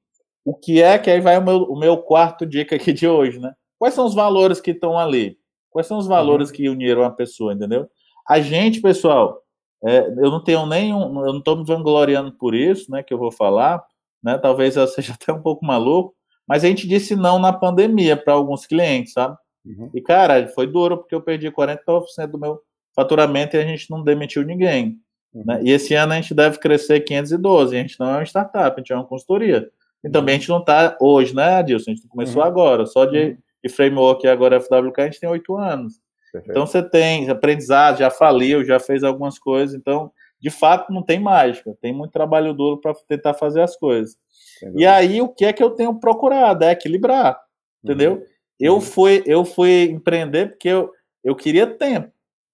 [0.45, 3.39] o que é que aí vai o meu, o meu quarto dica aqui de hoje,
[3.39, 3.53] né?
[3.79, 5.37] Quais são os valores que estão ali?
[5.71, 6.55] Quais são os valores uhum.
[6.55, 7.89] que uniram a pessoa, entendeu?
[8.29, 9.43] A gente, pessoal,
[9.85, 13.19] é, eu não tenho nenhum, eu não estou me vangloriando por isso, né, que eu
[13.19, 13.83] vou falar,
[14.23, 14.39] né?
[14.39, 16.15] Talvez eu seja até um pouco maluco,
[16.47, 19.37] mas a gente disse não na pandemia para alguns clientes, sabe?
[19.65, 19.91] Uhum.
[19.95, 22.61] E cara, foi duro porque eu perdi 49% do meu
[22.95, 24.99] faturamento e a gente não demitiu ninguém.
[25.35, 25.61] Né?
[25.65, 27.77] E esse ano a gente deve crescer 512.
[27.77, 29.71] A gente não é uma startup, a gente é uma consultoria.
[30.05, 31.91] E também a gente não está hoje, né, Adilson?
[31.91, 32.49] A gente começou uhum.
[32.49, 32.87] agora.
[32.87, 33.37] Só de, uhum.
[33.65, 36.01] de framework agora FWK a gente tem oito anos.
[36.33, 36.51] Perfeito.
[36.51, 39.75] Então você tem aprendizado, já faliu, já fez algumas coisas.
[39.75, 41.77] Então, de fato, não tem mágica.
[41.81, 44.17] Tem muito trabalho duro para tentar fazer as coisas.
[44.63, 44.83] Entendi.
[44.83, 46.65] E aí, o que é que eu tenho procurado?
[46.65, 47.39] É equilibrar.
[47.83, 48.15] Entendeu?
[48.15, 48.23] Uhum.
[48.59, 48.81] Eu, uhum.
[48.81, 50.91] fui, eu fui empreender porque eu,
[51.23, 52.11] eu queria tempo.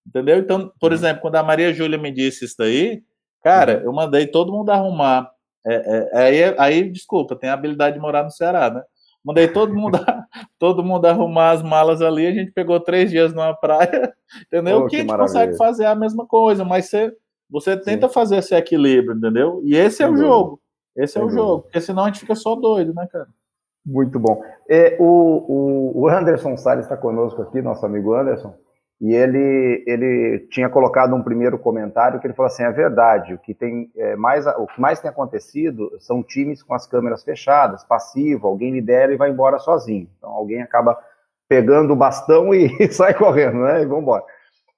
[0.08, 0.38] Entendeu?
[0.38, 0.96] Então, por uhum.
[0.96, 3.02] exemplo, quando a Maria Júlia me disse isso daí,
[3.42, 3.84] cara, uhum.
[3.84, 5.30] eu mandei todo mundo arrumar.
[5.66, 8.82] É, é, aí, aí, desculpa, tem a habilidade de morar no Ceará, né?
[9.22, 9.98] Mandei todo mundo,
[10.58, 12.26] todo mundo arrumar as malas ali.
[12.26, 14.14] A gente pegou três dias numa praia,
[14.46, 14.78] entendeu?
[14.78, 15.34] Oh, que, que a gente maravilha.
[15.34, 17.12] consegue fazer a mesma coisa, mas você,
[17.50, 18.14] você tenta Sim.
[18.14, 19.60] fazer esse equilíbrio, entendeu?
[19.62, 20.58] E esse é o jogo.
[20.96, 23.28] Esse é o jogo, porque senão a gente fica só doido, né, cara?
[23.86, 24.42] Muito bom.
[24.68, 28.52] É, o, o, o Anderson Salles está conosco aqui, nosso amigo Anderson
[29.00, 33.38] e ele, ele tinha colocado um primeiro comentário que ele falou assim, é verdade, o
[33.38, 37.84] que, tem, é, mais, o que mais tem acontecido são times com as câmeras fechadas,
[37.84, 40.08] passivo, alguém lidera e vai embora sozinho.
[40.18, 40.98] Então alguém acaba
[41.48, 43.82] pegando o bastão e, e sai correndo, né?
[43.82, 44.24] E vamos embora.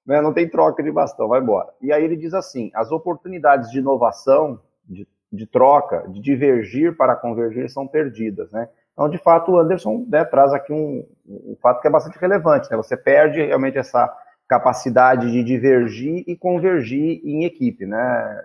[0.06, 0.20] Né?
[0.20, 1.68] Não tem troca de bastão, vai embora.
[1.80, 7.16] E aí ele diz assim: as oportunidades de inovação, de, de troca, de divergir para
[7.16, 8.68] convergir são perdidas, né?
[9.00, 12.70] Então, de fato, o Anderson né, traz aqui um, um, fato que é bastante relevante,
[12.70, 12.76] né?
[12.76, 14.14] Você perde realmente essa
[14.46, 18.42] capacidade de divergir e convergir em equipe, né,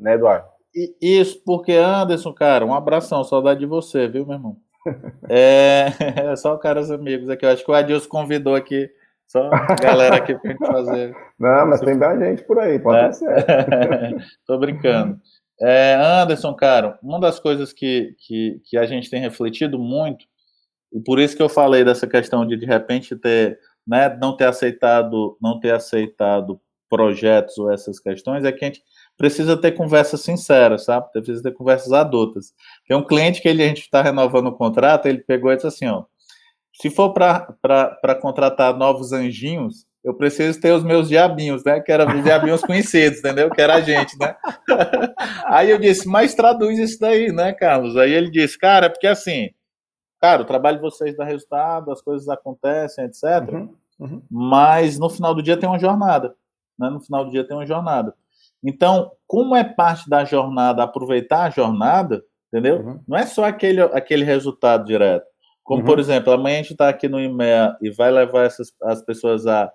[0.00, 0.46] né Eduardo?
[1.02, 4.56] Isso, porque Anderson, cara, um abração, saudade de você, viu, meu irmão?
[5.28, 5.88] É,
[6.36, 7.44] só caras amigos aqui.
[7.44, 8.90] Eu acho que o Adilson convidou aqui,
[9.26, 11.14] só a galera aqui pra gente fazer.
[11.38, 13.12] Não, mas tem mais gente por aí, pode é.
[13.12, 13.26] ser.
[14.46, 15.20] Tô brincando.
[15.62, 20.24] É, Anderson, cara, uma das coisas que, que, que a gente tem refletido muito,
[20.92, 24.46] e por isso que eu falei dessa questão de de repente ter, né, não ter
[24.46, 28.82] aceitado, não ter aceitado projetos ou essas questões, é que a gente
[29.16, 31.12] precisa ter conversas sinceras, sabe?
[31.12, 32.52] Precisa ter conversas adultas.
[32.88, 35.68] Tem um cliente que ele, a gente está renovando o contrato, ele pegou e disse
[35.68, 36.04] assim, ó,
[36.72, 41.80] se for para contratar novos anjinhos, eu preciso ter os meus diabinhos, né?
[41.80, 43.50] Que eram os diabinhos conhecidos, entendeu?
[43.50, 44.34] Que era a gente, né?
[45.46, 47.96] Aí eu disse, mas traduz isso daí, né, Carlos?
[47.96, 49.50] Aí ele disse, cara, é porque assim,
[50.20, 53.52] cara, o trabalho de vocês dá resultado, as coisas acontecem, etc.
[53.52, 54.22] Uhum, uhum.
[54.30, 56.34] Mas no final do dia tem uma jornada,
[56.78, 56.88] né?
[56.88, 58.14] No final do dia tem uma jornada.
[58.64, 62.80] Então, como é parte da jornada, aproveitar a jornada, entendeu?
[62.80, 63.00] Uhum.
[63.06, 65.26] Não é só aquele, aquele resultado direto.
[65.62, 65.86] Como, uhum.
[65.86, 69.46] por exemplo, amanhã a gente está aqui no IMEA e vai levar essas, as pessoas
[69.46, 69.70] a,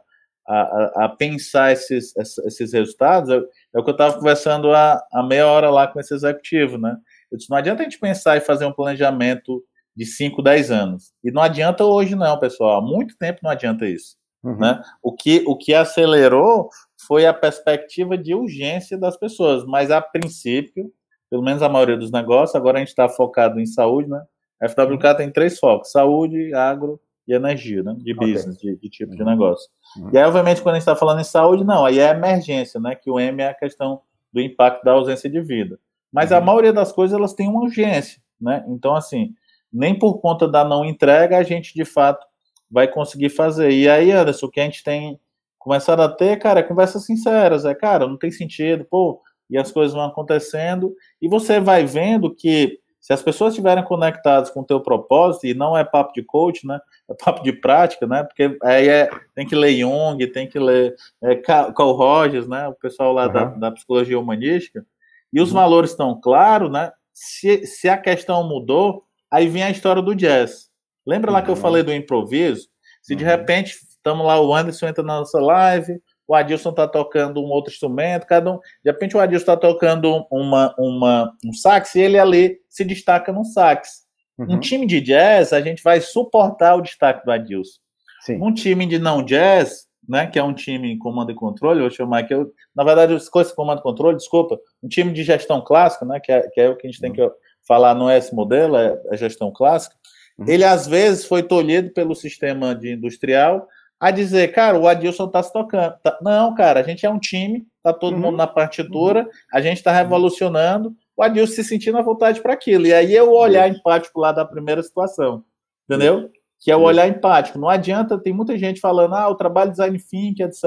[0.48, 3.30] a, a pensar esses, esses resultados.
[3.30, 3.38] É,
[3.74, 6.96] é o que eu estava conversando há, há meia hora lá com esse executivo, né?
[7.32, 9.64] Eu disse, não adianta a gente pensar e fazer um planejamento
[9.96, 11.14] de 5, 10 anos.
[11.24, 12.80] E não adianta hoje não, pessoal.
[12.80, 14.18] Há muito tempo não adianta isso.
[14.44, 14.58] Uhum.
[14.58, 14.82] Né?
[15.02, 16.70] O, que, o que acelerou
[17.08, 20.92] foi a perspectiva de urgência das pessoas, mas a princípio,
[21.30, 24.22] pelo menos a maioria dos negócios, agora a gente está focado em saúde, né?
[24.62, 27.96] A FWK tem três focos: saúde, agro e energia, né?
[27.98, 28.76] De business, okay.
[28.76, 29.18] de, de, tipo uhum.
[29.18, 29.70] de negócio.
[30.12, 32.96] E aí, obviamente, quando a gente está falando em saúde, não, aí é emergência, né?
[32.96, 35.80] Que o M é a questão do impacto da ausência de vida.
[36.12, 36.46] Mas a uhum.
[36.46, 38.66] maioria das coisas elas têm uma urgência, né?
[38.68, 39.34] Então, assim,
[39.72, 42.26] nem por conta da não entrega a gente de fato
[42.70, 43.72] vai conseguir fazer.
[43.72, 45.20] E aí, Anderson, o que a gente tem
[45.58, 49.72] começaram a ter, cara, é conversas sinceras, é, cara, não tem sentido, pô, e as
[49.72, 54.65] coisas vão acontecendo, e você vai vendo que se as pessoas estiverem conectadas com o
[54.65, 58.58] teu propósito, e não é papo de coach, né, é papo de prática, né, porque
[58.63, 63.13] aí é, tem que ler Jung, tem que ler é, Carl Rogers, né, o pessoal
[63.13, 63.32] lá uhum.
[63.32, 64.84] da, da, psicologia humanística,
[65.32, 65.56] e os uhum.
[65.56, 70.72] valores estão claros, né, se, se a questão mudou, aí vem a história do jazz.
[71.06, 71.62] Lembra lá que eu uhum.
[71.62, 72.68] falei do improviso?
[73.04, 73.30] Se de uhum.
[73.30, 77.72] repente Estamos lá, o Anderson entra na nossa live, o Adilson está tocando um outro
[77.72, 78.60] instrumento, cada um.
[78.84, 83.32] De repente o Adilson está tocando uma, uma, um sax e ele ali se destaca
[83.32, 84.06] no sax.
[84.38, 84.56] Uhum.
[84.56, 87.80] Um time de jazz, a gente vai suportar o destaque do Adilson.
[88.22, 88.42] Sim.
[88.42, 91.90] Um time de não jazz, né, que é um time em comando e controle, vou
[91.90, 95.62] chamar aqui, eu, na verdade, coisa de comando e controle, desculpa, um time de gestão
[95.62, 97.28] clássica, né, que é, que é o que a gente tem que
[97.68, 99.96] falar, não é esse modelo, é a gestão clássica.
[100.38, 100.46] Uhum.
[100.48, 103.68] Ele, às vezes, foi tolhido pelo sistema de industrial,
[104.00, 105.96] a dizer, cara, o Adilson tá se tocando.
[106.04, 106.18] Tá...
[106.22, 108.22] Não, cara, a gente é um time, tá todo uhum.
[108.22, 109.30] mundo na partitura, uhum.
[109.54, 112.86] a gente tá revolucionando, o Adilson se sentindo à vontade para aquilo.
[112.86, 115.44] E aí é o olhar empático lá da primeira situação,
[115.90, 116.30] entendeu?
[116.60, 117.60] Que é o olhar empático.
[117.60, 120.64] Não adianta, tem muita gente falando, ah, o trabalho design thinking, etc.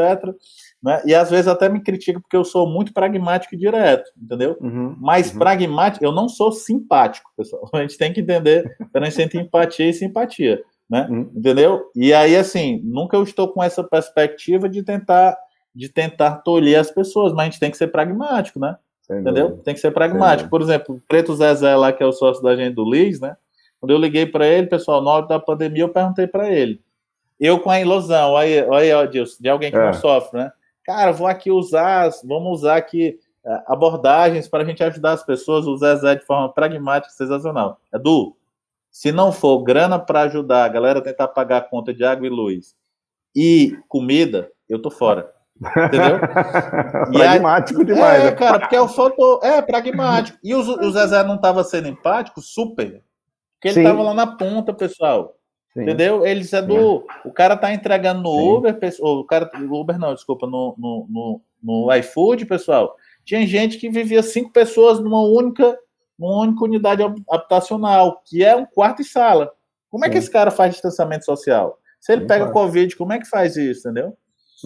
[0.83, 1.03] Né?
[1.05, 4.57] E às vezes até me critica porque eu sou muito pragmático e direto, entendeu?
[4.61, 4.97] Uhum.
[4.99, 5.39] Mas uhum.
[5.41, 7.69] pragmático, eu não sou simpático, pessoal.
[7.75, 11.07] A gente tem que entender a diferença entre empatia e simpatia né?
[11.11, 11.31] Hum.
[11.35, 11.91] Entendeu?
[11.95, 15.37] E aí, assim, nunca eu estou com essa perspectiva de tentar
[15.75, 18.77] de tentar tolher as pessoas, mas a gente tem que ser pragmático, né?
[19.03, 19.49] Sem Entendeu?
[19.49, 19.63] Dúvida.
[19.65, 20.51] Tem que ser pragmático.
[20.51, 23.37] Por exemplo, o Preto Zezé lá, que é o sócio da gente do Liz, né?
[23.79, 26.81] Quando eu liguei para ele, pessoal, na hora da pandemia, eu perguntei para ele.
[27.39, 29.85] Eu com a ilusão, olha aí, ó, Dilson, de alguém que é.
[29.85, 30.51] não sofre, né?
[30.85, 35.67] Cara, vou aqui usar, vamos usar aqui é, abordagens para a gente ajudar as pessoas,
[35.67, 37.79] o Zezé de forma pragmática, sensacional.
[37.95, 38.37] Edu,
[38.91, 42.27] se não for grana para ajudar a galera a tentar pagar a conta de água
[42.27, 42.75] e luz
[43.35, 45.33] e comida, eu tô fora.
[45.61, 46.19] Entendeu?
[47.13, 48.23] pragmático demais.
[48.23, 48.33] É, né?
[48.33, 49.41] cara, porque é o foto.
[49.43, 50.39] É, pragmático.
[50.43, 52.41] E o, o Zezé não estava sendo empático?
[52.41, 53.03] Super.
[53.55, 55.37] Porque ele estava lá na ponta, pessoal.
[55.73, 55.83] Sim.
[55.83, 56.25] Entendeu?
[56.25, 57.05] Ele disse, do.
[57.25, 58.49] O cara tá entregando no Sim.
[58.51, 59.51] Uber, o cara.
[59.71, 62.95] Uber não, desculpa, no, no, no, no iFood, pessoal.
[63.25, 65.79] Tinha gente que vivia cinco pessoas numa única
[66.19, 69.53] numa única unidade habitacional, que é um quarto e sala.
[69.91, 70.11] Como Sim.
[70.11, 71.79] é que esse cara faz distanciamento social?
[72.01, 72.53] Se ele Sim, pega claro.
[72.53, 74.17] Covid, como é que faz isso, entendeu?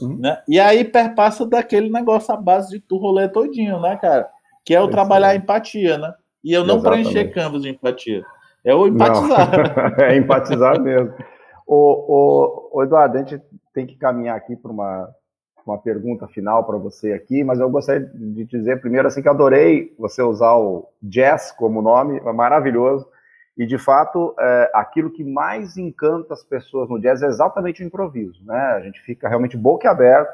[0.01, 0.19] Uhum.
[0.19, 0.43] Né?
[0.49, 4.29] E aí perpassa daquele negócio à base de tu rolê todinho, né, cara?
[4.65, 6.15] Que é o trabalhar a empatia, né?
[6.43, 7.11] E eu não Exatamente.
[7.11, 8.25] preencher campos de empatia.
[8.65, 9.51] É o empatizar.
[10.01, 11.13] é empatizar mesmo.
[11.67, 13.41] o, o, Eduardo, a gente
[13.75, 15.09] tem que caminhar aqui para uma,
[15.71, 19.95] uma pergunta final para você aqui, mas eu gostaria de dizer primeiro assim que adorei
[19.99, 23.07] você usar o jazz como nome, é maravilhoso.
[23.57, 27.87] E de fato, é, aquilo que mais encanta as pessoas no jazz é exatamente o
[27.87, 28.57] improviso, né?
[28.57, 30.33] A gente fica realmente boca aberta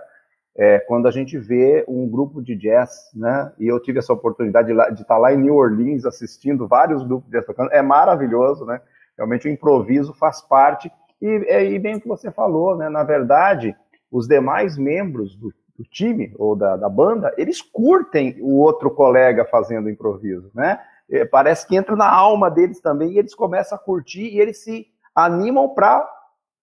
[0.56, 3.52] é, quando a gente vê um grupo de jazz, né?
[3.58, 7.26] E eu tive essa oportunidade de, de estar lá em New Orleans assistindo vários grupos
[7.26, 7.72] de jazz tocando.
[7.72, 8.80] É maravilhoso, né?
[9.16, 12.88] Realmente o improviso faz parte e, é, e bem o que você falou, né?
[12.88, 13.76] Na verdade,
[14.10, 19.44] os demais membros do, do time ou da, da, banda, eles curtem o outro colega
[19.44, 20.80] fazendo improviso, né?
[21.10, 24.62] É, parece que entra na alma deles também e eles começam a curtir e eles
[24.62, 26.06] se animam para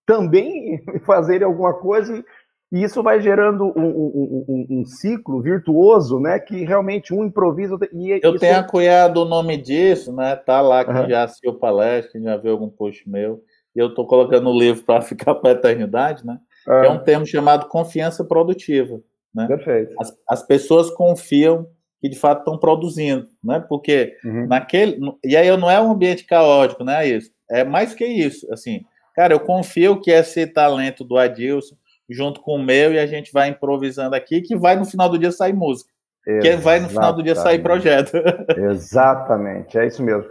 [0.05, 2.23] também fazerem alguma coisa
[2.71, 6.39] e isso vai gerando um, um, um, um, ciclo virtuoso, né?
[6.39, 7.79] Que realmente um improviso.
[7.93, 8.39] E Eu isso...
[8.39, 10.35] tenho acunhado o nome disso, né?
[10.35, 11.09] Tá lá, quem uhum.
[11.09, 13.41] já assistiu palestra, quem já viu algum post meu,
[13.75, 16.39] e eu estou colocando o livro para ficar para a eternidade, né?
[16.67, 16.83] Uhum.
[16.83, 18.99] É um termo chamado confiança produtiva.
[19.33, 19.47] Né?
[19.47, 19.93] Perfeito.
[19.99, 21.67] As, as pessoas confiam
[22.01, 23.63] que de fato estão produzindo, né?
[23.67, 24.47] Porque uhum.
[24.47, 27.07] naquele e aí não é um ambiente caótico, né?
[27.07, 28.81] Isso é mais que isso, assim.
[29.15, 31.75] Cara, eu confio que esse talento do Adilson
[32.09, 35.17] junto com o meu e a gente vai improvisando aqui que vai no final do
[35.17, 35.89] dia sair música,
[36.27, 36.57] Exatamente.
[36.57, 38.11] que vai no final do dia sair projeto.
[38.57, 40.25] Exatamente, é isso mesmo.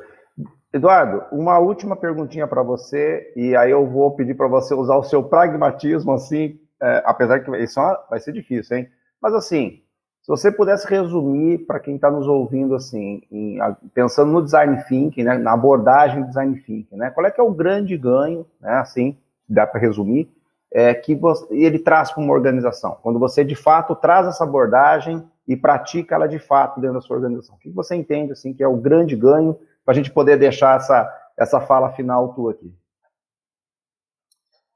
[0.74, 5.04] Eduardo, uma última perguntinha para você e aí eu vou pedir para você usar o
[5.04, 8.88] seu pragmatismo assim, é, apesar que isso é vai ser difícil, hein?
[9.22, 9.84] Mas assim,
[10.20, 13.58] se você pudesse resumir para quem está nos ouvindo, assim, em,
[13.94, 17.44] pensando no design thinking, né, na abordagem do design thinking, né, qual é que é
[17.44, 19.16] o grande ganho, né, assim,
[19.48, 20.28] dá para resumir,
[20.72, 22.98] é, que você, ele traz para uma organização?
[23.00, 27.14] Quando você, de fato, traz essa abordagem e pratica ela de fato dentro da sua
[27.16, 27.54] organização.
[27.54, 30.76] O que você entende, assim, que é o grande ganho para a gente poder deixar
[30.76, 32.74] essa, essa fala final tua aqui?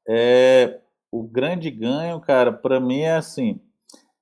[0.09, 3.61] É, o grande ganho, cara, para mim é assim,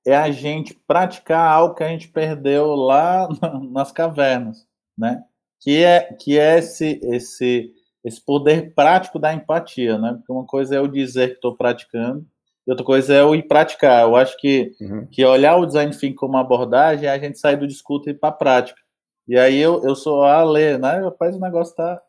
[0.07, 3.29] é a gente praticar algo que a gente perdeu lá
[3.71, 5.23] nas cavernas, né?
[5.61, 7.73] Que é, que é esse, esse,
[8.05, 10.15] esse poder prático da empatia, né?
[10.15, 12.25] Porque uma coisa é eu dizer que estou praticando,
[12.67, 14.03] e outra coisa é eu ir praticar.
[14.03, 15.07] Eu acho que, uhum.
[15.07, 18.19] que olhar o design thinking como abordagem é a gente sair do discuto e ir
[18.19, 18.81] para a prática.
[19.29, 21.01] E aí eu, eu sou a ler, né?
[21.01, 22.01] Rapaz, o negócio tá,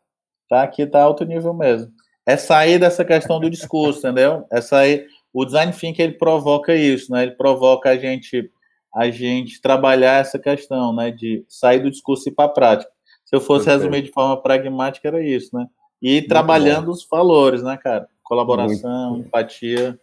[0.48, 1.90] tá aqui, tá alto nível mesmo.
[2.26, 4.46] É sair dessa questão do discurso, entendeu?
[4.52, 7.22] É sair o design thinking ele provoca isso, né?
[7.24, 8.50] Ele provoca a gente
[8.94, 12.90] a gente trabalhar essa questão, né, de sair do discurso e ir para a prática.
[13.24, 13.82] Se eu fosse Perfeito.
[13.82, 15.66] resumir de forma pragmática era isso, né?
[16.00, 16.92] E Muito trabalhando bom.
[16.92, 18.08] os valores, né, cara?
[18.22, 19.98] Colaboração, Muito empatia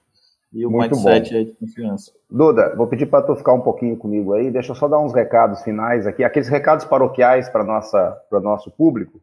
[0.55, 1.37] e o Muito mindset bom.
[1.37, 2.13] aí de confiança.
[2.31, 4.49] Duda, vou pedir para tu ficar um pouquinho comigo aí.
[4.49, 8.41] Deixa eu só dar uns recados finais aqui, aqueles recados paroquiais para nossa para o
[8.41, 9.19] nosso público.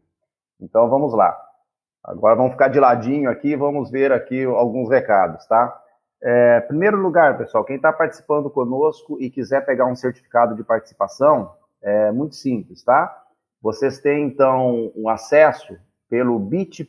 [0.61, 1.35] Então vamos lá.
[2.05, 5.81] Agora vamos ficar de ladinho aqui, vamos ver aqui alguns recados, tá?
[6.23, 11.51] É, primeiro lugar, pessoal, quem está participando conosco e quiser pegar um certificado de participação,
[11.81, 13.23] é muito simples, tá?
[13.61, 15.77] Vocês têm, então, um acesso
[16.11, 16.87] pelo bit.ly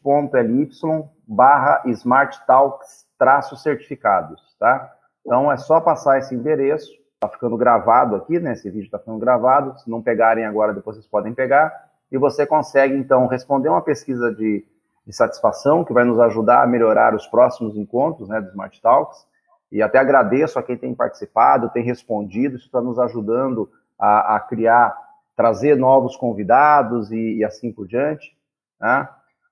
[1.25, 4.93] barra smarttalks traço certificados, tá?
[5.25, 8.53] Então, é só passar esse endereço, tá ficando gravado aqui, né?
[8.53, 11.73] Esse vídeo está ficando gravado, se não pegarem agora, depois vocês podem pegar,
[12.11, 14.65] e você consegue, então, responder uma pesquisa de
[15.05, 19.27] de satisfação, que vai nos ajudar a melhorar os próximos encontros né, do Smart Talks.
[19.71, 24.39] E até agradeço a quem tem participado, tem respondido, isso está nos ajudando a, a,
[24.39, 24.95] criar,
[25.35, 28.37] trazer novos convidados e, e assim por diante.
[28.79, 29.07] Né?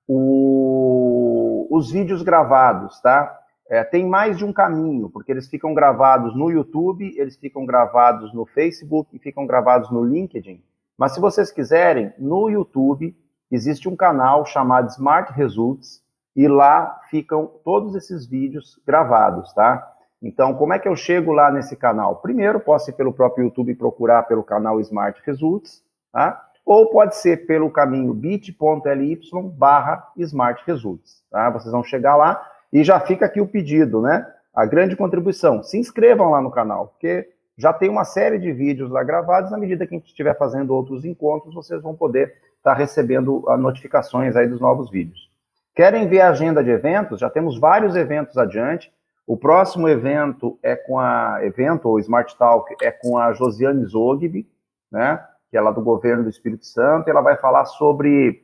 [0.07, 3.39] O, os vídeos gravados, tá?
[3.71, 8.33] É, tem mais de um caminho, porque eles ficam gravados no YouTube, eles ficam gravados
[8.33, 10.61] no Facebook e ficam gravados no LinkedIn.
[10.97, 13.15] Mas se vocês quiserem, no YouTube
[13.49, 16.03] existe um canal chamado Smart Results
[16.35, 19.89] e lá ficam todos esses vídeos gravados, tá?
[20.21, 22.17] Então, como é que eu chego lá nesse canal?
[22.17, 25.81] Primeiro, posso ir pelo próprio YouTube procurar pelo canal Smart Results,
[26.11, 26.45] tá?
[26.65, 29.19] Ou pode ser pelo caminho bit.ly
[29.53, 31.49] barra Smart Results, tá?
[31.51, 34.25] Vocês vão chegar lá e já fica aqui o pedido, né?
[34.53, 35.63] A grande contribuição.
[35.63, 39.51] Se inscrevam lá no canal, porque já tem uma série de vídeos lá gravados.
[39.51, 43.43] Na medida que a gente estiver fazendo outros encontros, vocês vão poder estar tá recebendo
[43.47, 45.29] ah, notificações aí dos novos vídeos.
[45.75, 47.19] Querem ver a agenda de eventos?
[47.19, 48.91] Já temos vários eventos adiante.
[49.25, 54.47] O próximo evento é com a evento ou Smart Talk é com a Josiane Zogby,
[54.91, 55.23] né?
[55.49, 57.09] Que é lá do governo do Espírito Santo.
[57.09, 58.43] ela vai falar sobre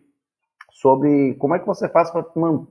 [0.78, 2.24] sobre como é que você faz para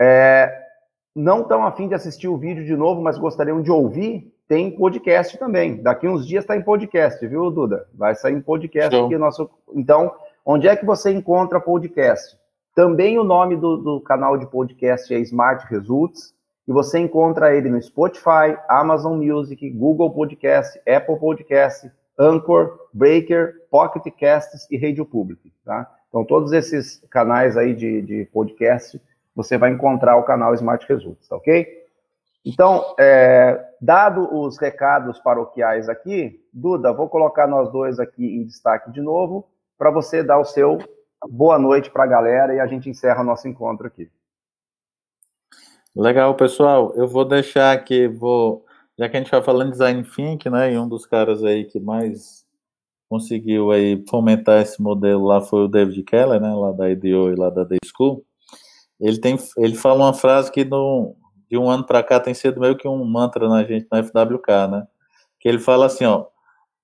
[0.00, 0.70] É,
[1.14, 5.36] não estão afim de assistir o vídeo de novo, mas gostariam de ouvir, tem podcast
[5.36, 5.82] também.
[5.82, 7.86] Daqui uns dias está em podcast, viu, Duda?
[7.92, 9.50] Vai sair em podcast aqui nosso.
[9.74, 10.14] Então,
[10.46, 12.38] onde é que você encontra podcast?
[12.74, 16.32] Também o nome do, do canal de podcast é Smart Results,
[16.66, 21.90] e você encontra ele no Spotify, Amazon Music, Google Podcast, Apple Podcast,
[22.20, 25.90] Anchor, Breaker, Pocket Casts e Radio Public, tá?
[26.08, 29.00] Então, todos esses canais aí de, de podcast
[29.34, 31.66] você vai encontrar o canal Smart Results, tá ok?
[32.44, 38.90] Então, é, dado os recados paroquiais aqui, Duda, vou colocar nós dois aqui em destaque
[38.90, 39.48] de novo,
[39.78, 40.78] para você dar o seu
[41.28, 44.10] boa noite para a galera e a gente encerra o nosso encontro aqui.
[45.94, 46.92] Legal, pessoal.
[46.94, 48.64] Eu vou deixar aqui, vou,
[49.00, 51.64] já que a gente vai falando de design thinking, né, e um dos caras aí
[51.64, 52.44] que mais
[53.08, 57.34] conseguiu aí fomentar esse modelo lá foi o David Keller, né, lá da IDEO e
[57.34, 58.22] lá da Day School.
[59.00, 61.16] Ele, tem, ele fala uma frase que no,
[61.50, 64.68] de um ano para cá tem sido meio que um mantra na gente na FWK,
[64.70, 64.86] né?
[65.40, 66.26] Que ele fala assim, ó,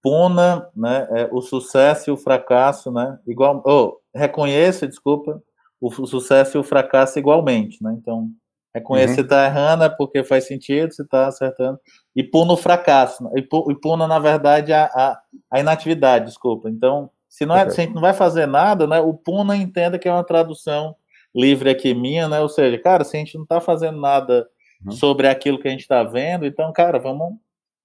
[0.03, 5.43] puna, né, é, o sucesso e o fracasso, né, igual, oh, reconheça, desculpa,
[5.79, 7.95] o, o sucesso e o fracasso igualmente, né?
[8.01, 8.31] Então,
[8.77, 9.15] reconheça uhum.
[9.15, 11.81] se está errando é porque faz sentido, se está acertando,
[12.15, 13.43] e puna o fracasso, e
[13.75, 15.19] puna, na verdade, a, a,
[15.51, 16.69] a, inatividade, desculpa.
[16.69, 19.99] Então, se, não é, se a gente não vai fazer nada, né, o puna entenda
[19.99, 20.95] que é uma tradução
[21.35, 22.41] livre aqui minha, né?
[22.41, 24.47] Ou seja, cara, se a gente não está fazendo nada
[24.85, 24.93] uhum.
[24.93, 27.35] sobre aquilo que a gente está vendo, então, cara, vamos,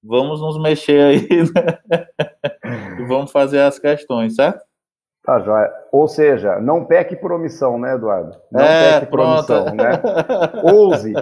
[0.03, 2.07] vamos nos mexer aí né?
[2.99, 4.61] e vamos fazer as questões, certo?
[5.23, 5.71] Tá, joia.
[5.91, 8.35] Ou seja, não peque por omissão, né, Eduardo?
[8.51, 9.45] Não é, peque pronto.
[9.45, 10.01] por omissão, né?
[10.73, 11.13] Ouse.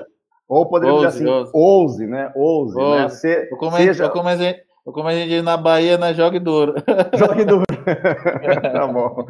[0.49, 2.31] Ou poderíamos dizer assim, ouse, né?
[2.35, 2.83] Ouse, né?
[2.83, 3.01] ouse.
[3.01, 3.09] né?
[3.09, 4.07] Se, como, seja...
[4.07, 6.11] a, como, a gente, como a gente diz na Bahia, né?
[6.15, 6.73] Jogue duro.
[7.13, 7.65] Jogue duro.
[8.73, 9.27] tá bom.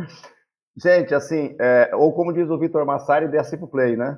[0.81, 4.17] Gente, assim, é, ou como diz o Vitor Massari, desce pro play, né?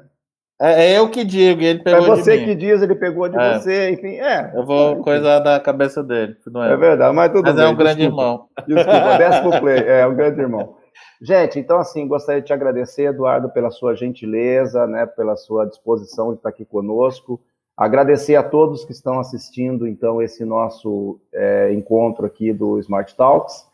[0.61, 3.35] É, é, eu que digo, ele é pegou É você que diz, ele pegou de
[3.35, 3.57] é.
[3.57, 4.51] você, enfim, é.
[4.53, 6.73] Eu vou é, coisar da cabeça dele, não é?
[6.73, 7.63] É verdade, mas tudo mas bem.
[7.63, 8.47] Mas é um grande desculpa, irmão.
[8.67, 10.75] Desculpa, desce pro play, é um grande irmão.
[11.19, 16.29] Gente, então assim, gostaria de te agradecer, Eduardo, pela sua gentileza, né, pela sua disposição
[16.29, 17.41] de estar aqui conosco.
[17.75, 23.65] Agradecer a todos que estão assistindo, então, esse nosso é, encontro aqui do Smart Talks.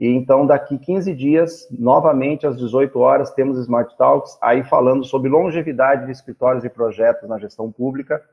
[0.00, 5.28] E então, daqui 15 dias, novamente às 18 horas, temos Smart Talks, aí falando sobre
[5.28, 8.24] longevidade de escritórios e projetos na gestão pública,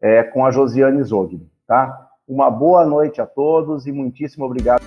[0.00, 2.08] é, com a Josiane Zogni, tá?
[2.26, 4.80] Uma boa noite a todos e muitíssimo obrigado.